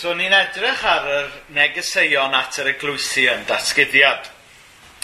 So 0.00 0.14
ni'n 0.16 0.32
edrych 0.32 0.80
ar 0.88 1.06
yr 1.12 1.26
negeseuon 1.52 2.32
at 2.32 2.56
yr 2.62 2.70
eglwysi 2.70 3.26
yn 3.28 3.42
datgyddiad. 3.44 4.30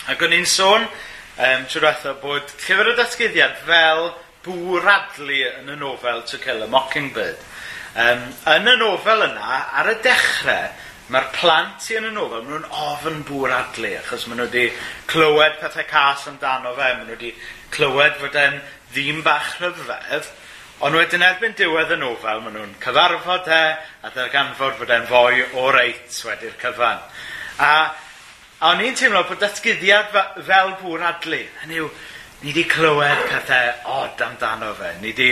Ac 0.08 0.22
o'n 0.24 0.32
i'n 0.32 0.46
sôn 0.48 0.86
um, 0.86 1.66
trwy 1.68 1.82
dweitha 1.82 2.14
bod 2.22 2.54
llyfr 2.62 2.88
y 2.88 2.94
datgyddiad 2.96 3.58
fel 3.66 4.06
bwradlu 4.46 5.42
yn 5.50 5.68
y 5.74 5.76
nofel 5.82 6.22
To 6.30 6.40
Kill 6.40 6.64
a 6.64 6.70
Mockingbird. 6.72 7.44
Um, 7.92 8.24
yn 8.54 8.72
y 8.72 8.74
nofel 8.80 9.26
yna, 9.26 9.58
ar 9.82 9.92
y 9.92 9.98
dechrau, 10.06 10.72
mae'r 11.12 11.28
plant 11.36 11.90
i 11.92 12.00
yn 12.00 12.08
y 12.08 12.14
nofel, 12.16 12.46
maen 12.46 12.54
nhw'n 12.54 12.80
ofyn 12.86 13.20
bwradlu, 13.28 13.92
achos 14.00 14.24
maen 14.30 14.46
nhw 14.46 14.48
wedi 14.48 14.64
clywed 15.12 15.60
pethau 15.60 15.90
cas 15.92 16.24
amdano 16.32 16.72
fe, 16.78 16.88
maen 16.94 17.04
nhw 17.04 17.18
wedi 17.18 17.36
clywed 17.76 18.16
fod 18.22 18.40
e'n 18.46 18.62
ddim 18.96 19.20
bach 19.28 19.58
rhyfedd, 19.60 20.32
Ond 20.84 20.92
wedyn 20.92 21.22
erbyn 21.24 21.54
diwedd 21.56 21.94
y 21.94 21.96
nofel, 21.96 22.42
maen 22.44 22.52
nhw'n 22.52 22.72
cyfarfod 22.82 23.46
e 23.48 23.60
a 24.04 24.10
ddarganfod 24.12 24.74
fod 24.76 24.90
e'n 24.92 25.06
fwy 25.08 25.38
o 25.56 25.70
reit 25.72 26.18
wedi'r 26.28 26.58
cyfan. 26.60 26.98
A, 27.64 27.70
a 28.60 28.72
o'n 28.74 28.82
i'n 28.84 28.98
teimlo 28.98 29.22
bod 29.24 29.40
datgyddiad 29.40 30.12
fel 30.44 30.74
bŵr 30.82 31.06
adlu. 31.08 31.38
Hynny 31.62 31.80
yw, 31.80 31.88
ni 32.42 32.50
wedi 32.50 32.66
clywed 32.68 33.22
pethau 33.30 33.70
od 34.02 34.20
amdano 34.26 34.74
fe. 34.76 34.90
Ni 35.00 35.14
wedi 35.14 35.30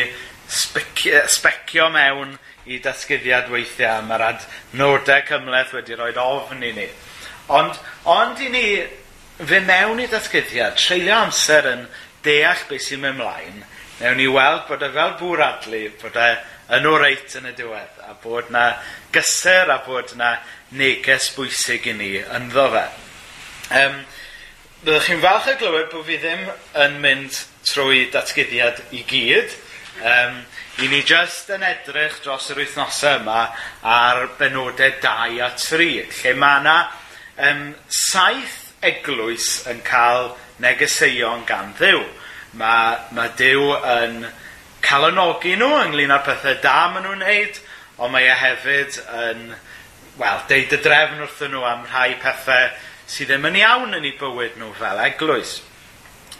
specio, 0.48 1.20
specio 1.28 1.90
mewn 1.92 2.32
i 2.72 2.80
datgyddiad 2.80 3.52
weithiau 3.52 4.00
mae'r 4.08 4.26
adnodau 4.30 5.28
cymleth 5.28 5.76
wedi 5.76 6.00
rhoi 6.00 6.16
ofn 6.24 6.64
i 6.64 6.72
ni. 6.72 6.88
Ond, 7.52 7.76
ond 8.16 8.40
i 8.40 8.48
ni 8.48 8.64
fe 9.44 9.60
mewn 9.60 10.00
i 10.00 10.08
datgyddiad, 10.08 10.80
treulio 10.80 11.20
amser 11.26 11.68
yn 11.74 11.86
deall 12.24 12.64
beth 12.72 12.88
sy'n 12.88 13.04
mynd 13.04 13.18
ymlaen– 13.18 13.62
Newn 14.00 14.18
ni 14.18 14.26
weld 14.26 14.66
bod 14.68 14.82
e 14.82 14.90
fel 14.94 15.14
bŵr 15.20 15.44
adlu, 15.44 15.84
bod 16.00 16.18
e 16.18 16.28
yn 16.74 16.88
o 16.88 16.96
reit 16.98 17.36
yn 17.38 17.46
y 17.50 17.54
diwedd, 17.54 18.00
a 18.08 18.16
bod 18.22 18.50
na 18.54 18.64
gyser 19.14 19.70
a 19.70 19.78
bod 19.86 20.16
na 20.18 20.34
neges 20.74 21.30
bwysig 21.36 21.86
i 21.92 21.94
ni 21.98 22.12
ynddo 22.22 22.68
fe. 22.74 22.84
Um, 23.80 24.00
Byddwch 24.84 25.06
chi'n 25.08 25.22
falch 25.22 25.46
o 25.48 25.54
glywed 25.60 25.86
bod 25.92 26.02
fi 26.04 26.18
ddim 26.20 26.42
yn 26.82 26.98
mynd 27.00 27.38
trwy 27.64 28.02
datgyddiad 28.12 28.82
i 28.92 29.04
gyd. 29.08 29.54
Um, 30.02 30.42
I 30.82 30.88
ni 30.90 30.98
jyst 31.06 31.52
yn 31.54 31.62
edrych 31.64 32.18
dros 32.24 32.50
yr 32.50 32.58
wythnosau 32.60 33.20
yma 33.20 33.46
ar 33.86 34.24
benodau 34.40 34.98
2 35.00 35.38
a 35.46 35.48
3, 35.54 35.86
lle 36.18 36.34
mae 36.34 36.60
yna 36.60 36.76
um, 37.48 37.62
saith 37.86 38.74
eglwys 38.84 39.62
yn 39.70 39.80
cael 39.86 40.32
negeseuon 40.60 41.46
gan 41.48 41.72
ddiw. 41.78 42.02
Mae, 42.58 42.96
mae 43.16 43.32
Dyw 43.38 43.68
yn 43.90 44.18
calonogi 44.84 45.54
nhw 45.58 45.70
ynglyn 45.82 46.12
â'r 46.14 46.24
pethau 46.26 46.58
da 46.62 46.78
maen 46.92 47.06
nhw'n 47.06 47.22
neud, 47.24 47.60
ond 47.98 48.12
mae 48.14 48.26
e 48.28 48.34
hefyd 48.38 48.98
yn, 49.24 49.44
wel, 50.20 50.42
deud 50.50 50.74
y 50.76 50.80
drefn 50.84 51.22
wrthyn 51.24 51.54
nhw 51.54 51.64
am 51.68 51.86
rhai 51.88 52.12
pethau 52.22 52.68
sydd 53.10 53.30
ddim 53.32 53.48
yn 53.50 53.60
iawn 53.60 53.96
yn 53.98 54.08
eu 54.08 54.14
bywyd 54.20 54.58
nhw 54.60 54.72
fel 54.78 55.00
eglwys. 55.04 55.58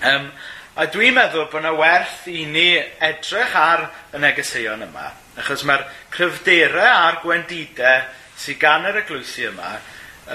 Um, 0.05 0.29
a 0.77 0.87
dwi'n 0.91 1.17
meddwl 1.17 1.49
bod 1.53 1.63
yna 1.63 1.75
werth 1.79 2.25
i 2.31 2.45
ni 2.51 2.69
edrych 2.79 3.57
ar 3.59 3.87
y 4.15 4.23
negeseuon 4.23 4.87
yma, 4.89 5.11
achos 5.41 5.65
mae'r 5.69 5.85
cryfderau 6.15 6.89
a'r 6.93 7.21
gwendidau 7.23 8.07
sydd 8.41 8.61
gan 8.63 8.89
yr 8.91 9.03
eglwysi 9.05 9.49
yma 9.51 9.77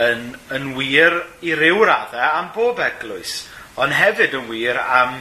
yn, 0.05 0.30
yn 0.55 0.72
wir 0.77 1.17
i 1.45 1.55
ryw 1.57 1.83
raddau 1.88 2.39
am 2.39 2.53
bob 2.55 2.80
eglwys, 2.83 3.44
ond 3.80 3.95
hefyd 3.95 4.38
yn 4.39 4.47
wir 4.52 4.80
am 4.80 5.19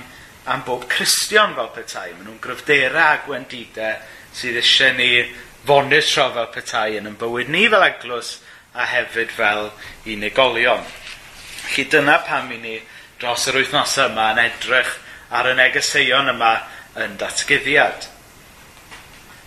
am 0.49 0.63
bob 0.65 0.89
Cristion 0.89 1.55
fel 1.57 1.71
petai. 1.75 2.13
Maen 2.15 2.29
nhw'n 2.29 2.41
gryfderau 2.43 3.15
a 3.15 3.23
gwendidau 3.27 3.99
sydd 4.37 4.61
eisiau 4.63 4.97
ni 4.97 5.11
fonitro 5.69 6.29
fel 6.35 6.49
petai 6.55 6.99
yn 6.99 7.11
yn 7.11 7.19
bywyd 7.21 7.51
ni 7.53 7.67
fel 7.69 7.85
eglwys 7.85 8.39
a 8.75 8.87
hefyd 8.89 9.35
fel 9.35 9.69
unigolion. 10.09 10.85
Felly 11.69 11.85
dyna 11.93 12.19
pam 12.25 12.53
i 12.55 12.61
ni 12.63 12.77
dros 13.21 13.49
yr 13.51 13.61
wythnosau 13.61 14.09
yma 14.13 14.31
yn 14.35 14.45
edrych 14.47 14.95
ar 15.35 15.51
y 15.51 15.57
negeseuon 15.58 16.33
yma 16.33 16.53
yn 17.05 17.19
datgyddiad. 17.20 18.08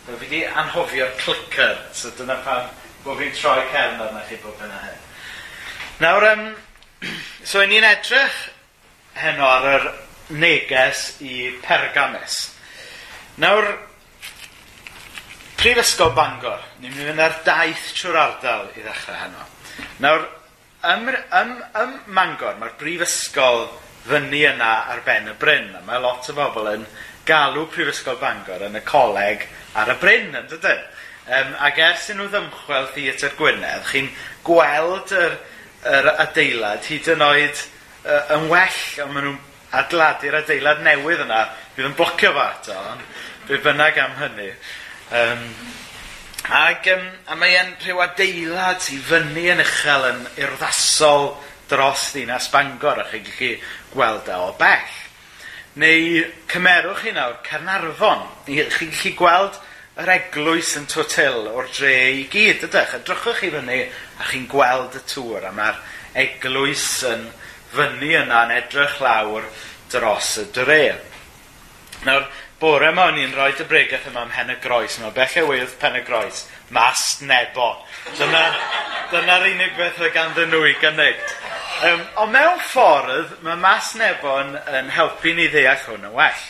Fe 0.06 0.20
fi 0.22 0.30
di 0.30 0.44
anhofio'r 0.46 1.16
clicker, 1.22 1.78
so 1.94 2.12
dyna 2.18 2.38
pam 2.46 2.70
bod 3.06 3.18
fi'n 3.22 3.34
troi 3.38 3.66
cefn 3.72 4.06
arna 4.06 4.22
chi 4.28 4.38
bob 4.44 4.62
yna 4.62 4.80
hyn. 4.86 5.02
Nawr, 6.02 6.28
um, 6.34 6.48
so 7.50 7.66
ni'n 7.66 7.88
edrych 7.88 8.40
heno 9.18 9.48
ar 9.48 9.70
yr 9.76 9.92
neges 10.32 11.22
i 11.26 11.52
Pergames. 11.64 12.42
Nawr, 13.42 13.68
Prifysgol 15.62 16.16
Bangor, 16.18 16.62
ni'n 16.82 16.96
mynd 16.98 17.22
ar 17.22 17.36
daith 17.46 17.92
trwy'r 17.94 18.18
ardal 18.18 18.72
i 18.74 18.82
ddechrau 18.82 19.18
heno. 19.20 19.44
Nawr, 20.02 20.26
ym, 20.90 21.12
ym, 21.38 21.54
ym 21.84 21.94
Mangor, 22.18 22.58
mae'r 22.58 22.74
Prifysgol 22.80 23.68
fyny 24.08 24.42
yna 24.50 24.72
ar 24.90 25.04
ben 25.06 25.30
y 25.30 25.36
Bryn. 25.38 25.70
Mae 25.86 26.02
lot 26.02 26.30
o 26.32 26.36
bobl 26.38 26.72
yn 26.72 26.88
galw 27.30 27.68
Prifysgol 27.70 28.18
Bangor 28.22 28.66
yn 28.66 28.80
y 28.80 28.82
coleg 28.88 29.46
ar 29.78 29.94
y 29.94 29.98
Bryn, 30.02 30.34
yn 30.40 30.50
dydyn? 30.50 30.82
Um, 31.32 31.54
ac 31.62 31.78
ers 31.86 32.10
i 32.10 32.18
nhw 32.18 32.26
ddymchwel 32.34 32.90
Theatr 32.96 33.38
Gwynedd, 33.38 33.86
chi'n 33.92 34.10
gweld 34.48 35.14
yr, 35.14 35.38
yr 35.86 36.10
adeilad 36.26 36.90
hyd 36.90 37.12
yn 37.14 37.22
oed 37.24 37.62
uh, 37.62 38.34
yn 38.36 38.50
well, 38.50 38.82
ond 39.06 39.14
maen 39.14 39.28
nhw'n 39.30 39.40
adeiladu'r 39.80 40.42
adeilad 40.42 40.82
newydd 40.86 41.24
yna, 41.26 41.44
bydd 41.76 41.92
yn 41.92 41.98
blocio 41.98 42.34
fo 42.36 42.44
ato, 42.44 42.78
ond 42.94 43.06
bydd 43.48 43.64
bynnag 43.66 44.02
am 44.04 44.18
hynny. 44.20 44.50
Um, 45.22 45.46
ac 46.58 46.90
um, 46.92 47.08
a 47.32 47.38
mae 47.40 47.56
e'n 47.60 47.74
rhyw 47.84 48.02
adeilad 48.04 48.82
sy'n 48.84 49.04
fyny 49.08 49.48
yn 49.54 49.64
uchel 49.64 50.08
yn 50.10 50.22
urddasol 50.46 51.32
dros 51.72 52.10
ddinas 52.12 52.50
Bangor, 52.52 53.00
a 53.00 53.08
chi'n 53.12 53.26
gallu 53.28 53.52
gweld 53.94 54.30
e 54.32 54.38
o 54.38 54.52
bell. 54.60 54.98
Neu 55.80 56.24
cymerwch 56.52 57.06
chi 57.06 57.14
nawr 57.16 57.38
Carnarfon, 57.46 58.26
chi'n 58.48 58.92
gallu 58.92 59.14
gweld 59.20 59.60
yr 60.02 60.12
eglwys 60.18 60.76
yn 60.80 60.88
totil 60.92 61.46
o'r 61.52 61.70
dre 61.72 61.96
i 62.18 62.26
gyd, 62.32 62.66
ydych? 62.68 62.98
Edrychwch 63.00 63.40
chi 63.40 63.52
fyny 63.54 63.80
a 64.20 64.28
chi'n 64.28 64.48
gweld 64.52 64.98
y 65.00 65.04
tŵr, 65.08 65.48
a 65.48 65.52
mae'r 65.56 65.80
eglwys 66.26 66.88
yn 67.12 67.28
fyny 67.72 68.16
yna'n 68.22 68.54
edrych 68.58 69.00
lawr 69.04 69.48
dros 69.92 70.38
y 70.42 70.46
dref. 70.56 71.08
Nawr, 72.06 72.26
bore 72.62 72.90
yma 72.92 73.08
o'n 73.10 73.20
i'n 73.22 73.34
rhoi 73.36 73.52
dy 73.58 73.66
bregaeth 73.70 74.08
yma 74.10 74.26
am 74.26 74.34
hen 74.34 74.54
y 74.54 74.58
Groes 74.62 74.98
Mae 75.02 75.14
bell 75.16 75.38
e 75.38 75.44
wedd 75.48 75.78
Pen 75.82 75.98
y 76.00 76.04
Groes. 76.06 76.46
Mas 76.74 77.22
nebo. 77.26 77.74
Dyna, 78.18 78.44
unig 79.12 79.76
beth 79.78 80.02
oedd 80.02 80.14
ganddyn 80.16 80.52
nhw 80.54 80.64
i 80.70 80.76
gynnig. 80.82 81.22
Um, 81.82 82.04
ond 82.24 82.34
mewn 82.36 82.60
ffordd, 82.62 83.36
mae 83.46 83.58
mas 83.58 83.96
nebo 83.98 84.36
yn, 84.44 84.54
yn 84.78 84.92
helpu 84.94 85.34
ni 85.34 85.48
ddeall 85.50 85.82
hwn 85.88 86.10
yn 86.10 86.18
well. 86.18 86.44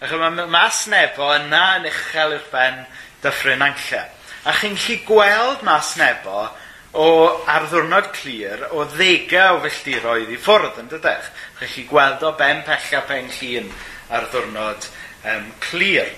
Ac 0.00 0.14
mae 0.16 0.48
mas 0.48 0.86
nebo 0.88 1.28
yna 1.36 1.64
yn 1.78 1.90
uchel 1.90 2.38
uwch 2.38 2.48
ben 2.52 2.84
dyffryn 3.24 3.64
anlle. 3.64 4.06
A 4.48 4.56
chi'n 4.56 4.78
chi 4.80 5.02
gweld 5.04 5.60
mas 5.66 5.92
nebo 6.00 6.46
o 6.92 7.10
ar 7.46 7.68
ddwrnod 7.70 8.10
clir 8.16 8.64
o 8.74 8.84
ddega 8.90 9.52
o 9.54 9.60
filltiroedd 9.62 10.32
i 10.34 10.38
ffwrdd 10.40 10.80
yn 10.82 10.90
dydech. 10.90 11.28
Chi'n 11.60 11.72
chi 11.74 11.84
gweld 11.90 12.24
o 12.26 12.32
ben 12.38 12.64
pella 12.66 13.04
pen 13.06 13.30
llun 13.36 13.70
ar 14.10 14.26
ddwrnod 14.32 14.88
um, 15.30 15.46
clir. 15.62 16.10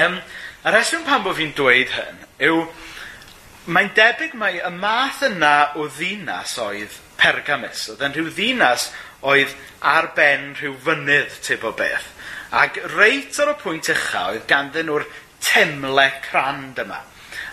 Um, 0.00 0.16
a 0.64 0.72
reswm 0.72 1.04
pan 1.04 1.22
bod 1.24 1.36
fi'n 1.36 1.52
dweud 1.56 1.92
hyn 1.92 2.22
yw 2.48 2.64
mae'n 3.64 3.92
debyg 3.96 4.34
mai 4.36 4.56
y 4.58 4.70
math 4.72 5.22
yna 5.28 5.54
o 5.80 5.88
ddinas 5.88 6.56
oedd 6.64 7.00
Pergamus. 7.20 7.86
Oedd 7.92 8.02
yn 8.04 8.16
rhyw 8.16 8.32
ddinas 8.32 8.88
oedd 9.24 9.52
ar 9.84 10.10
ben 10.16 10.52
rhyw 10.58 10.74
fynydd 10.84 11.38
tyb 11.44 11.64
o 11.64 11.72
beth. 11.76 12.08
Ac 12.54 12.80
reit 12.96 13.36
ar 13.40 13.54
y 13.54 13.58
pwynt 13.60 13.90
uchaf 13.92 14.32
oedd 14.32 14.48
ganddyn 14.48 14.88
nhw'r 14.88 15.06
temle 15.44 16.08
crand 16.24 16.80
yma. 16.80 17.00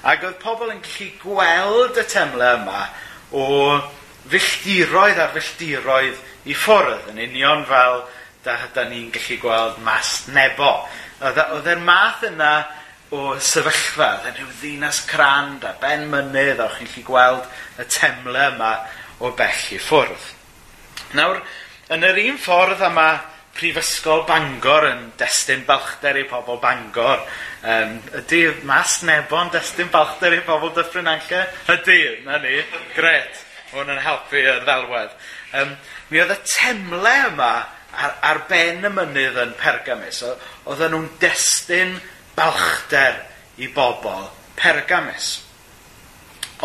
Ac 0.02 0.24
oedd 0.26 0.40
pobl 0.42 0.72
yn 0.74 0.82
gallu 0.82 1.10
gweld 1.22 2.00
y 2.02 2.06
temle 2.10 2.48
yma 2.58 2.86
o 3.38 3.46
filltiroedd 4.32 5.20
ar 5.22 5.34
filltiroedd 5.36 6.50
i 6.50 6.56
ffwrdd, 6.58 7.12
yn 7.12 7.22
union 7.28 7.66
fel 7.70 8.02
da, 8.46 8.58
da 8.74 8.86
ni'n 8.90 9.12
gallu 9.14 9.38
gweld 9.42 9.82
mas 9.86 10.24
nebo. 10.34 10.72
Oedd 11.22 11.70
e'r 11.70 11.84
math 11.86 12.26
yna 12.26 12.54
o 13.14 13.36
sefyllfa, 13.38 14.08
oedd 14.18 14.30
e'n 14.32 14.38
rhyw 14.40 14.54
ddinas 14.62 15.04
crand 15.10 15.66
a 15.68 15.76
ben 15.82 16.08
mynydd, 16.10 16.64
o'ch 16.66 16.80
chi'n 16.80 16.90
gallu 16.90 17.08
gweld 17.12 17.84
y 17.84 17.88
temle 17.92 18.48
yma 18.56 18.72
o 19.22 19.34
bell 19.38 19.66
i 19.76 19.82
ffwrdd. 19.82 20.30
Nawr, 21.18 21.42
yn 21.94 22.08
yr 22.08 22.22
un 22.26 22.42
ffordd 22.42 22.82
yma 22.88 23.10
Prifysgol 23.58 24.24
Bangor 24.28 24.88
yn 24.88 25.10
destun 25.20 25.66
balchder 25.68 26.22
i 26.22 26.26
pobl 26.30 26.60
Bangor. 26.62 27.26
Um, 27.62 27.98
ydy 28.22 28.46
Mas 28.68 29.02
Nebon 29.08 29.52
destun 29.54 29.92
balchder 29.94 30.38
i 30.38 30.42
pobl 30.46 30.72
Dyffryn 30.76 31.10
Anlle? 31.12 31.44
Ydy, 31.72 32.00
na 32.26 32.40
ni. 32.44 32.62
Gret. 32.96 33.44
Hwn 33.72 33.92
yn 33.94 34.02
helpu 34.04 34.40
y 34.40 34.56
ddelwedd. 34.66 35.14
Um, 35.60 35.76
mi 36.12 36.20
oedd 36.24 36.34
y 36.34 36.40
temle 36.48 37.14
yma 37.30 37.52
ar, 37.92 38.16
ar 38.24 38.42
ben 38.50 38.88
y 38.88 38.92
mynydd 38.92 39.40
yn 39.44 39.56
Pergamus. 39.60 40.24
Oedden 40.66 40.96
nhw'n 40.96 41.10
destun 41.22 41.98
balchder 42.38 43.20
i 43.62 43.70
bobl 43.72 44.30
Pergamus. 44.60 45.34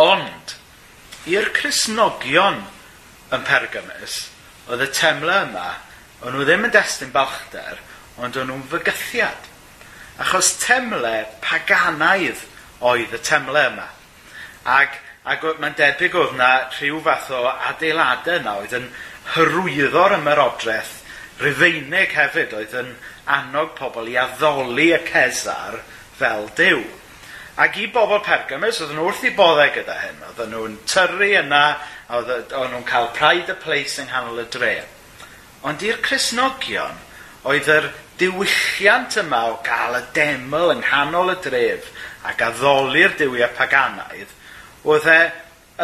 Ond, 0.03 0.55
i'r 1.31 1.50
Cresnogion 1.56 2.62
yn 3.35 3.44
Pergamus, 3.47 4.27
oedd 4.71 4.85
y 4.87 4.91
temle 4.94 5.43
yma 5.47 5.69
O'n 6.25 6.33
nhw 6.33 6.47
ddim 6.49 6.69
yn 6.69 6.75
destyn 6.75 7.13
balchder, 7.15 7.81
ond 8.17 8.37
o'n 8.41 8.49
nhw'n 8.51 8.69
fygythiad. 8.73 9.51
Achos 10.25 10.55
temle 10.63 11.27
paganaidd 11.45 12.45
oedd 12.81 13.13
y 13.13 13.21
temle 13.25 13.67
yma. 13.73 13.89
Ac, 14.77 14.97
ac 15.29 15.45
mae'n 15.61 15.77
debyg 15.77 16.17
oedd 16.17 16.37
na 16.39 16.53
rhyw 16.71 17.03
fath 17.05 17.33
o 17.37 17.43
adeiladau 17.49 18.41
yna 18.41 18.57
oedd 18.63 18.79
yn 18.81 18.89
hyrwyddo'r 19.35 20.17
ymerodraeth 20.21 20.95
Rufeinig 21.37 22.15
hefyd 22.17 22.55
oedd 22.57 22.75
yn 22.81 22.95
annog 23.29 23.75
pobl 23.77 24.09
i 24.09 24.15
addoli 24.17 24.89
y 24.97 25.01
Cesar 25.05 25.83
fel 26.17 26.49
dew. 26.57 26.81
Ac 27.61 27.77
i 27.81 27.87
bobl 27.93 28.23
Pergamus, 28.25 28.81
oedd 28.81 28.95
nhw 28.97 29.11
wrth 29.11 29.25
i 29.29 29.33
boddau 29.37 29.69
gyda 29.75 29.99
hyn. 30.01 30.23
Oedd 30.31 30.41
nhw'n 30.53 30.79
tyrru 30.89 31.29
yna, 31.43 31.62
oedd 32.17 32.55
nhw'n 32.57 32.87
cael 32.89 33.11
pride 33.17 33.53
y 33.53 33.59
place 33.61 34.01
yng 34.01 34.09
nghanol 34.09 34.45
y 34.45 34.47
dref. 34.57 34.96
Ond 35.64 35.82
i'r 35.87 36.00
Cresnogion, 36.05 36.99
oedd 37.49 37.70
yr 37.73 37.88
diwylliant 38.20 39.17
yma 39.20 39.43
o 39.50 39.56
gael 39.64 39.99
y 39.99 40.03
deml 40.17 40.73
yng 40.75 40.82
nghanol 40.85 41.35
y 41.35 41.37
dref 41.44 41.91
ac 42.26 42.44
addoli'r 42.49 43.17
diwiau 43.19 43.53
paganaidd, 43.56 44.32
oedd 44.88 45.08
e 45.12 45.19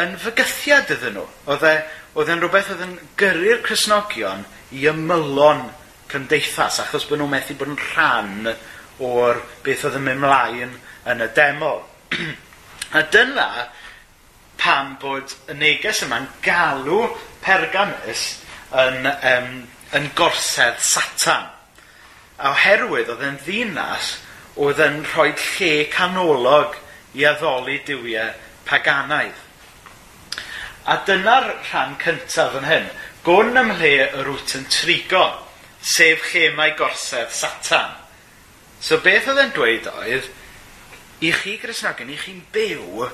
yn 0.02 0.16
fygythiad 0.20 0.92
iddyn 0.96 1.18
nhw. 1.18 1.26
Oedd 1.52 1.66
e, 1.68 1.74
oedd 2.16 2.32
e'n 2.32 2.42
rhywbeth 2.42 2.72
oedd 2.74 2.84
yn 2.86 2.96
gyrru'r 3.20 3.62
Cresnogion 3.66 4.46
i 4.72 4.86
ymylon 4.90 5.66
cymdeithas, 6.12 6.80
achos 6.84 7.06
bod 7.08 7.20
nhw'n 7.20 7.32
methu 7.32 7.56
bod 7.60 7.72
yn 7.72 7.80
rhan 7.80 8.52
o'r 9.02 9.40
beth 9.64 9.86
oedd 9.88 9.98
yn 10.00 10.06
mynd 10.08 10.24
mlaen 10.24 10.74
yn 11.12 11.24
y 11.24 11.28
deml. 11.36 11.82
a 12.98 13.04
dyna 13.12 13.48
pam 14.60 14.96
bod 15.00 15.32
y 15.50 15.56
neges 15.58 16.04
yma'n 16.06 16.28
galw 16.44 17.04
Pergamus 17.42 18.26
yn, 18.72 19.06
um, 19.06 19.50
yn 19.96 20.08
gorsedd 20.16 20.80
Satan. 20.84 21.48
A 22.38 22.52
oherwydd 22.52 23.12
oedd 23.12 23.24
yn 23.26 23.38
ddinas 23.44 24.16
oedd 24.60 24.80
yn 24.82 25.02
rhoi 25.12 25.30
lle 25.36 25.72
canolog 25.92 26.76
i 27.16 27.26
addoli 27.28 27.78
diwiau 27.86 28.32
paganaidd. 28.68 29.38
A 30.88 30.98
dyna'r 31.06 31.52
rhan 31.68 31.96
cyntaf 32.02 32.56
yn 32.58 32.66
hyn. 32.66 32.88
Gwn 33.22 33.58
am 33.58 33.70
lle 33.78 33.92
yr 34.08 34.30
wyt 34.32 34.56
yn 34.58 34.64
trigo, 34.66 35.24
sef 35.78 36.32
lle 36.32 36.48
mae 36.56 36.74
gorsedd 36.78 37.30
Satan. 37.30 37.92
So 38.82 38.98
beth 38.98 39.28
oedd 39.30 39.44
yn 39.44 39.52
dweud 39.54 39.86
oedd, 39.92 40.26
i 41.22 41.30
chi 41.30 41.54
Grisnogion, 41.62 42.10
i 42.10 42.18
chi'n 42.18 42.40
byw 42.54 43.04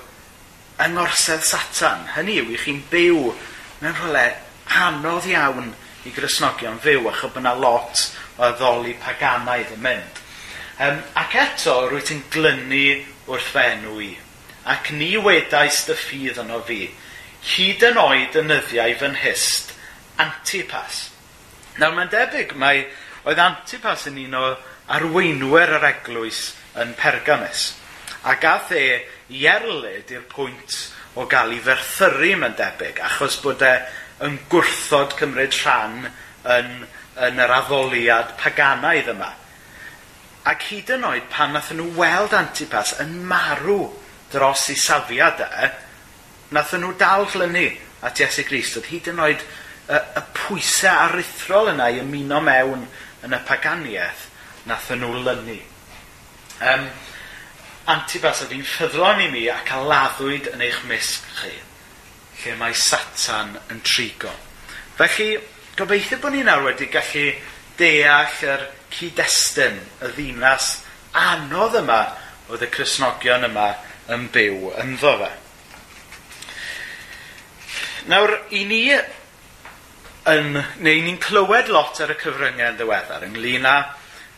yng 0.81 0.95
ngorsedd 0.97 1.45
Satan. 1.45 2.07
Hynny 2.15 2.39
yw, 2.41 2.55
i 2.55 2.61
chi'n 2.63 2.81
byw 2.89 3.21
mewn 3.83 3.99
rhywle 3.99 4.25
anodd 4.69 5.27
iawn 5.31 5.73
i 6.07 6.13
grisnogion 6.15 6.79
fyw 6.83 7.09
achos 7.11 7.33
bod 7.33 7.43
yna 7.43 7.55
lot 7.59 8.05
o 8.39 8.51
ddoli 8.59 8.95
paganaidd 9.03 9.75
yn 9.77 9.85
mynd. 9.85 10.23
Um, 10.79 11.01
ac 11.19 11.35
eto, 11.35 11.75
rwy 11.91 12.05
ti'n 12.07 12.23
glynu 12.33 12.85
wrth 13.29 13.51
fy 13.55 13.65
enw 13.73 13.97
i, 14.05 14.13
ac 14.71 14.93
ni 14.95 15.11
wedais 15.19 15.83
dy 15.89 15.97
ffydd 15.99 16.39
yno 16.45 16.61
fi, 16.69 16.85
hyd 17.55 17.85
yn 17.89 17.99
oed 18.03 18.39
y 18.39 18.45
nyddiau 18.47 18.95
fy 19.01 19.11
nhyst, 19.15 19.75
Antipas. 20.19 21.09
Nawr 21.79 21.95
mae'n 21.95 22.11
debyg 22.11 22.55
mae, 22.59 22.85
oedd 23.27 23.43
Antipas 23.43 24.07
yn 24.11 24.19
un 24.25 24.39
o 24.39 24.47
arweinwyr 24.95 25.77
yr 25.79 25.87
eglwys 25.93 26.41
yn 26.79 26.95
Pergamus. 26.99 27.73
A 28.27 28.35
gath 28.41 28.73
e 28.75 28.85
i 29.35 29.45
erlyd 29.51 30.11
i'r 30.15 30.27
pwynt 30.31 30.79
o 31.19 31.27
gael 31.31 31.55
ei 31.55 31.63
ferthyru 31.63 32.35
mae'n 32.41 32.57
debyg, 32.59 33.03
achos 33.07 33.39
bod 33.43 33.63
e 33.67 33.75
yn 34.25 34.39
gwrthod 34.51 35.15
cymryd 35.19 35.55
rhan 35.61 36.09
yn, 36.57 36.73
yn 37.27 37.43
yr 37.43 37.55
addoliad 37.59 38.35
paganaidd 38.41 39.13
yma. 39.15 39.31
Ac 40.49 40.65
hyd 40.71 40.95
yn 40.97 41.07
oed 41.07 41.29
pan 41.33 41.53
nath 41.55 41.71
nhw 41.77 41.91
weld 41.99 42.35
Antipas 42.37 42.95
yn 43.03 43.19
marw 43.29 43.91
dros 44.33 44.69
ei 44.73 44.79
safiad 44.81 45.43
e, 45.45 45.71
nath 46.57 46.75
nhw 46.79 46.95
dal 46.99 47.29
glynu 47.31 47.69
at 48.07 48.23
Iesu 48.23 48.47
Grist. 48.49 48.79
Oedd 48.81 48.91
hyd 48.91 49.11
yn 49.13 49.23
oed 49.23 49.45
y, 49.45 49.99
y 49.99 50.25
pwysau 50.39 51.05
arithrol 51.09 51.73
yna 51.75 51.91
i 51.93 52.01
ymuno 52.03 52.41
mewn 52.45 52.87
yn 53.27 53.35
y 53.35 53.43
paganiaeth, 53.47 54.27
nath 54.71 54.91
nhw 54.97 55.13
lynu. 55.27 55.61
Um, 56.59 56.89
Antipas 57.89 58.43
ydy'n 58.45 58.67
ffyddlon 58.69 59.23
i 59.25 59.31
mi 59.33 59.47
ac 59.49 59.71
aladdwyd 59.79 60.51
yn 60.53 60.65
eich 60.67 60.83
misg 60.91 61.25
chi 61.39 61.55
lle 62.43 62.57
mae 62.59 62.75
Satan 62.75 63.57
yn 63.73 63.81
trigo. 63.87 64.33
Felly, 64.99 65.37
gobeithio 65.79 66.19
bod 66.23 66.35
ni 66.35 66.45
nawr 66.47 66.65
wedi 66.69 66.89
gallu 66.93 67.27
deall 67.79 68.47
yr 68.53 68.65
cyd-destun 68.95 69.79
y 70.03 70.13
ddinas 70.15 70.71
anodd 71.19 71.79
yma 71.83 72.01
oedd 72.49 72.65
y 72.65 72.71
Cresnogion 72.73 73.47
yma 73.49 73.69
yn 74.15 74.27
byw 74.33 74.73
ynddo 74.83 75.15
fe. 75.21 75.31
Nawr, 78.09 78.33
i 78.57 78.65
ni 78.65 78.83
yn, 80.33 80.59
neu 80.81 81.03
ni'n 81.05 81.21
clywed 81.23 81.71
lot 81.73 82.01
ar 82.05 82.15
y 82.15 82.19
cyfryngau 82.21 82.73
yn 82.73 82.79
ddiweddar 82.79 83.27
ynglyn 83.29 83.69
â 83.69 83.77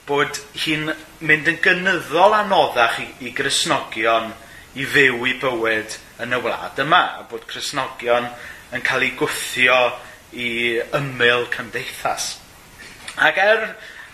bod 0.08 0.40
hi'n 0.64 0.90
mynd 1.22 1.50
yn 1.52 1.58
gynyddol 1.62 2.34
anoddach 2.34 2.98
i, 3.02 3.06
i 3.28 3.34
Grisnogion 3.36 4.32
i 4.74 4.86
fyw 4.86 5.20
i 5.28 5.36
bywyd 5.42 5.96
yn 6.24 6.36
y 6.36 6.40
wlad 6.44 6.80
yma, 6.82 7.02
a 7.20 7.26
bod 7.28 7.46
Cresnogion 7.50 8.28
yn 8.74 8.84
cael 8.86 9.06
ei 9.06 9.14
gwthio 9.18 9.80
i 10.36 10.50
ymyl 10.96 11.48
cymdeithas. 11.54 12.34
Ac 13.20 13.40
er, 13.42 13.64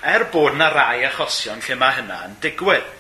er 0.07 0.27
bod 0.33 0.55
yna 0.57 0.71
rai 0.73 1.05
achosion 1.09 1.63
lle 1.65 1.79
mae 1.81 1.99
hynna 1.99 2.23
yn 2.29 2.39
digwydd, 2.43 2.93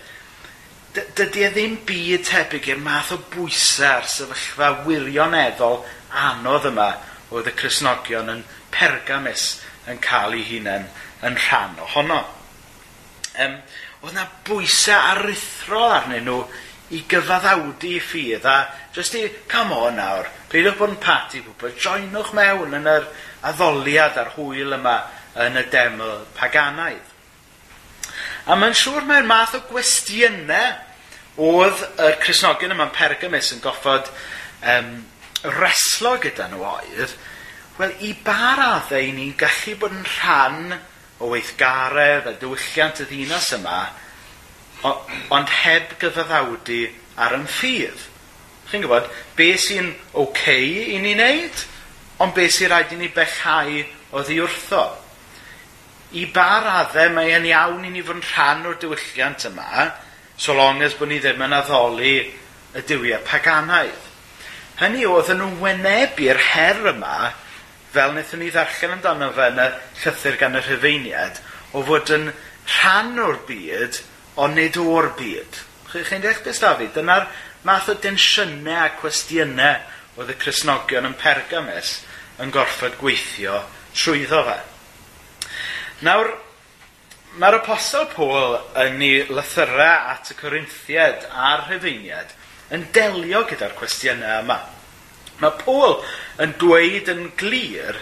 dydy 0.97 1.45
e 1.45 1.51
ddim 1.53 1.75
byd 1.89 2.25
tebyg 2.25 2.71
i'r 2.73 2.81
math 2.81 3.13
o 3.13 3.19
bwysau 3.33 3.99
a'r 3.99 4.07
sefyllfa 4.09 4.71
wirioneddol 4.87 5.83
anodd 6.27 6.71
yma 6.71 6.89
oedd 7.35 7.51
y 7.51 7.55
Cresnogion 7.59 8.33
yn 8.33 8.45
pergamus 8.73 9.49
yn 9.91 10.01
cael 10.03 10.37
eu 10.39 10.45
hunain 10.47 10.87
yn 11.27 11.37
rhan 11.47 11.77
ohono. 11.85 12.23
Ehm, 13.37 13.59
oedd 14.01 14.15
yna 14.15 14.25
bwysau 14.47 15.11
aruthrol 15.13 15.97
arnyn 15.99 16.25
nhw 16.29 16.41
i 16.95 17.03
gyfaddawdu 17.11 17.91
i 17.97 18.01
ffydd 18.03 18.47
a 18.47 18.57
jyst 18.95 19.17
i, 19.19 19.25
come 19.51 19.75
on 19.75 19.99
nawr, 19.99 20.29
peidiwch 20.53 20.79
bod 20.79 20.93
yn 20.95 21.01
pati 21.03 21.43
pwpl 21.43 21.75
joinwch 21.83 22.33
mewn 22.37 22.77
yn 22.79 22.87
yr 22.91 23.09
addoliad 23.51 24.19
a'r 24.21 24.35
hwyl 24.37 24.77
yma 24.79 24.97
yn 25.47 25.59
y 25.59 25.65
deml 25.73 26.21
paganaidd. 26.39 27.13
A 28.47 28.55
mae'n 28.55 28.77
siŵr 28.79 29.07
mae'r 29.09 29.27
math 29.27 29.57
o 29.59 29.63
gwestiynau 29.67 31.43
oedd 31.43 31.83
y 32.01 32.13
Cresnogion 32.23 32.73
yma'n 32.77 32.95
Pergamus 32.95 33.51
yn 33.57 33.63
goffod 33.65 34.09
um, 34.63 34.93
reslo 35.59 36.15
gyda 36.23 36.47
nhw 36.53 36.63
oedd, 36.71 37.17
wel, 37.77 37.93
i 38.07 38.15
ba 38.25 38.55
raddau 38.57 39.11
ni'n 39.13 39.35
gallu 39.39 39.75
bod 39.83 39.99
yn 39.99 40.07
rhan 40.15 40.77
o 41.19 41.33
weithgaredd 41.33 42.31
a 42.31 42.37
diwylliant 42.41 43.03
y 43.03 43.09
ddinas 43.11 43.51
yma, 43.59 43.81
ond 45.35 45.53
heb 45.63 45.97
gyfaddawdi 46.01 46.83
ar 47.21 47.37
yn 47.39 47.49
ffydd. 47.51 48.05
Chi'n 48.71 48.83
gwybod, 48.83 49.09
be 49.39 49.53
sy'n 49.61 49.93
oce 50.13 50.23
okay 50.25 50.95
i 50.97 51.01
ni 51.03 51.15
wneud, 51.15 51.65
ond 52.23 52.35
be 52.35 52.49
sy'n 52.51 52.73
rhaid 52.73 52.95
i 52.97 53.01
ni 53.01 53.11
bechau 53.15 53.83
o 54.13 54.25
ddiwrtho. 54.27 54.85
I 56.17 56.25
ba 56.35 56.49
raddau 56.65 57.13
mae 57.15 57.35
e'n 57.37 57.47
iawn 57.51 57.87
i 57.87 57.93
ni 57.93 58.03
fod 58.03 58.19
yn 58.19 58.27
rhan 58.33 58.67
o'r 58.71 58.81
diwylliant 58.83 59.47
yma, 59.51 59.87
so 60.37 60.55
long 60.55 60.83
as 60.83 60.95
bod 60.99 61.11
ni 61.11 61.21
ddim 61.23 61.43
yn 61.47 61.57
addoli 61.57 62.17
y 62.77 62.83
diwiau 62.87 63.23
paganaidd. 63.27 64.03
Hynny 64.81 65.07
oedd 65.09 65.33
yn 65.33 65.45
wynebu'r 65.63 66.43
her 66.51 66.83
yma, 66.93 67.31
fel 67.95 68.13
wnaethon 68.13 68.43
ni 68.45 68.51
ddarllen 68.53 68.99
amdano 68.99 69.31
fe 69.37 69.49
yn 69.53 69.63
y 69.63 69.69
llythyr 70.03 70.37
gan 70.43 70.59
y 70.59 70.63
rhyfeiniad, 70.67 71.41
o 71.73 71.83
fod 71.87 72.13
yn 72.13 72.29
rhan 72.77 73.17
o'r 73.23 73.41
byd 73.49 74.03
ond 74.43 74.57
nid 74.59 74.77
o'r 74.81 75.13
byd. 75.17 75.61
Chi'n 75.93 76.25
deall 76.25 76.43
beth 76.45 76.61
da 76.61 76.75
fi? 76.77 76.89
Dyna'r 76.93 77.29
math 77.67 77.91
o 77.93 77.97
densiynau 78.01 78.83
a 78.85 78.91
cwestiynau 79.01 80.21
oedd 80.21 80.33
y 80.33 80.37
Cresnogion 80.41 81.09
yn 81.09 81.17
Pergamus 81.21 82.01
yn 82.43 82.53
gorfod 82.53 82.99
gweithio 83.01 83.63
trwyddo 83.97 84.43
fe. 84.47 84.57
Nawr, 86.07 86.35
mae'r 87.41 87.59
apostol 87.63 88.09
Paul 88.13 88.59
yn 88.83 89.01
ei 89.05 89.25
lythyrau 89.29 90.11
at 90.13 90.33
y 90.33 90.37
Corinthiad 90.39 91.29
a'r 91.33 91.67
Rhyfeiniad 91.71 92.35
yn 92.77 92.87
delio 92.97 93.45
gyda'r 93.49 93.77
cwestiynau 93.79 94.43
yma. 94.43 94.59
Mae 95.41 95.57
Paul 95.63 95.99
yn 96.43 96.55
dweud 96.61 97.09
yn 97.13 97.27
glir 97.41 98.01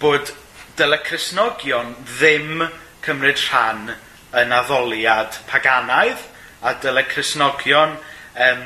bod 0.00 0.32
dyle 0.78 1.00
Cresnogion 1.04 1.92
ddim 2.16 2.64
cymryd 3.04 3.40
rhan 3.48 3.90
yn 4.38 4.52
addoliad 4.54 5.40
paganaidd 5.50 6.28
a 6.62 6.74
dyle 6.82 7.02
Cresnogion 7.08 7.96
um, 8.46 8.62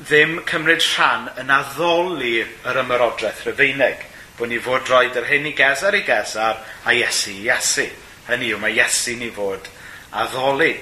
ddim 0.00 0.40
cymryd 0.48 0.82
rhan 0.94 1.28
yn 1.40 1.52
addoli 1.54 2.40
yr 2.42 2.80
ymerodraeth 2.82 3.44
rhyfeinig 3.46 4.02
bod 4.38 4.50
ni 4.50 4.58
fod 4.58 4.82
droed 4.88 5.14
yr 5.20 5.28
hyn 5.28 5.46
i 5.46 5.52
Gesar 5.54 5.94
i 5.94 6.02
Gesar 6.06 6.58
a 6.84 6.94
Iesu 6.96 7.30
i 7.30 7.44
Iesu. 7.46 7.86
Hynny 8.26 8.50
yw, 8.50 8.58
mae 8.58 8.74
Iesu 8.74 9.14
ni 9.20 9.30
fod 9.34 9.68
addoli. 10.18 10.72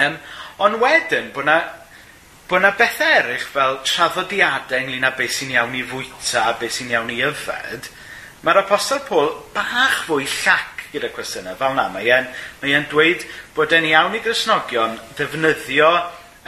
Um, 0.00 0.16
ond 0.64 0.80
wedyn, 0.80 1.28
bod 1.34 1.50
na, 1.50 1.58
bod 2.48 2.64
na 2.64 2.72
bethau 2.78 3.12
eraill 3.18 3.44
fel 3.44 3.80
traddodiadau 3.84 4.80
ynglyn 4.80 5.08
â 5.08 5.12
beth 5.18 5.36
sy'n 5.36 5.52
iawn 5.56 5.76
i 5.76 5.84
fwyta 5.84 6.46
a 6.46 6.56
beth 6.60 6.78
sy'n 6.78 6.94
iawn 6.94 7.12
i 7.12 7.20
yfed, 7.28 7.90
mae'r 8.46 8.62
apostol 8.62 9.04
Paul 9.08 9.34
bach 9.52 10.06
fwy 10.06 10.24
llac 10.24 10.79
gyda 10.92 11.10
cwestiynau 11.14 11.58
fel 11.60 11.76
na. 11.76 11.88
Mae 11.92 12.10
e'n, 12.10 12.28
mae 12.62 12.74
e'n 12.76 12.88
dweud 12.90 13.26
bod 13.56 13.72
e'n 13.76 13.88
iawn 13.90 14.16
i 14.18 14.22
grisnogion 14.24 14.98
ddefnyddio 15.18 15.90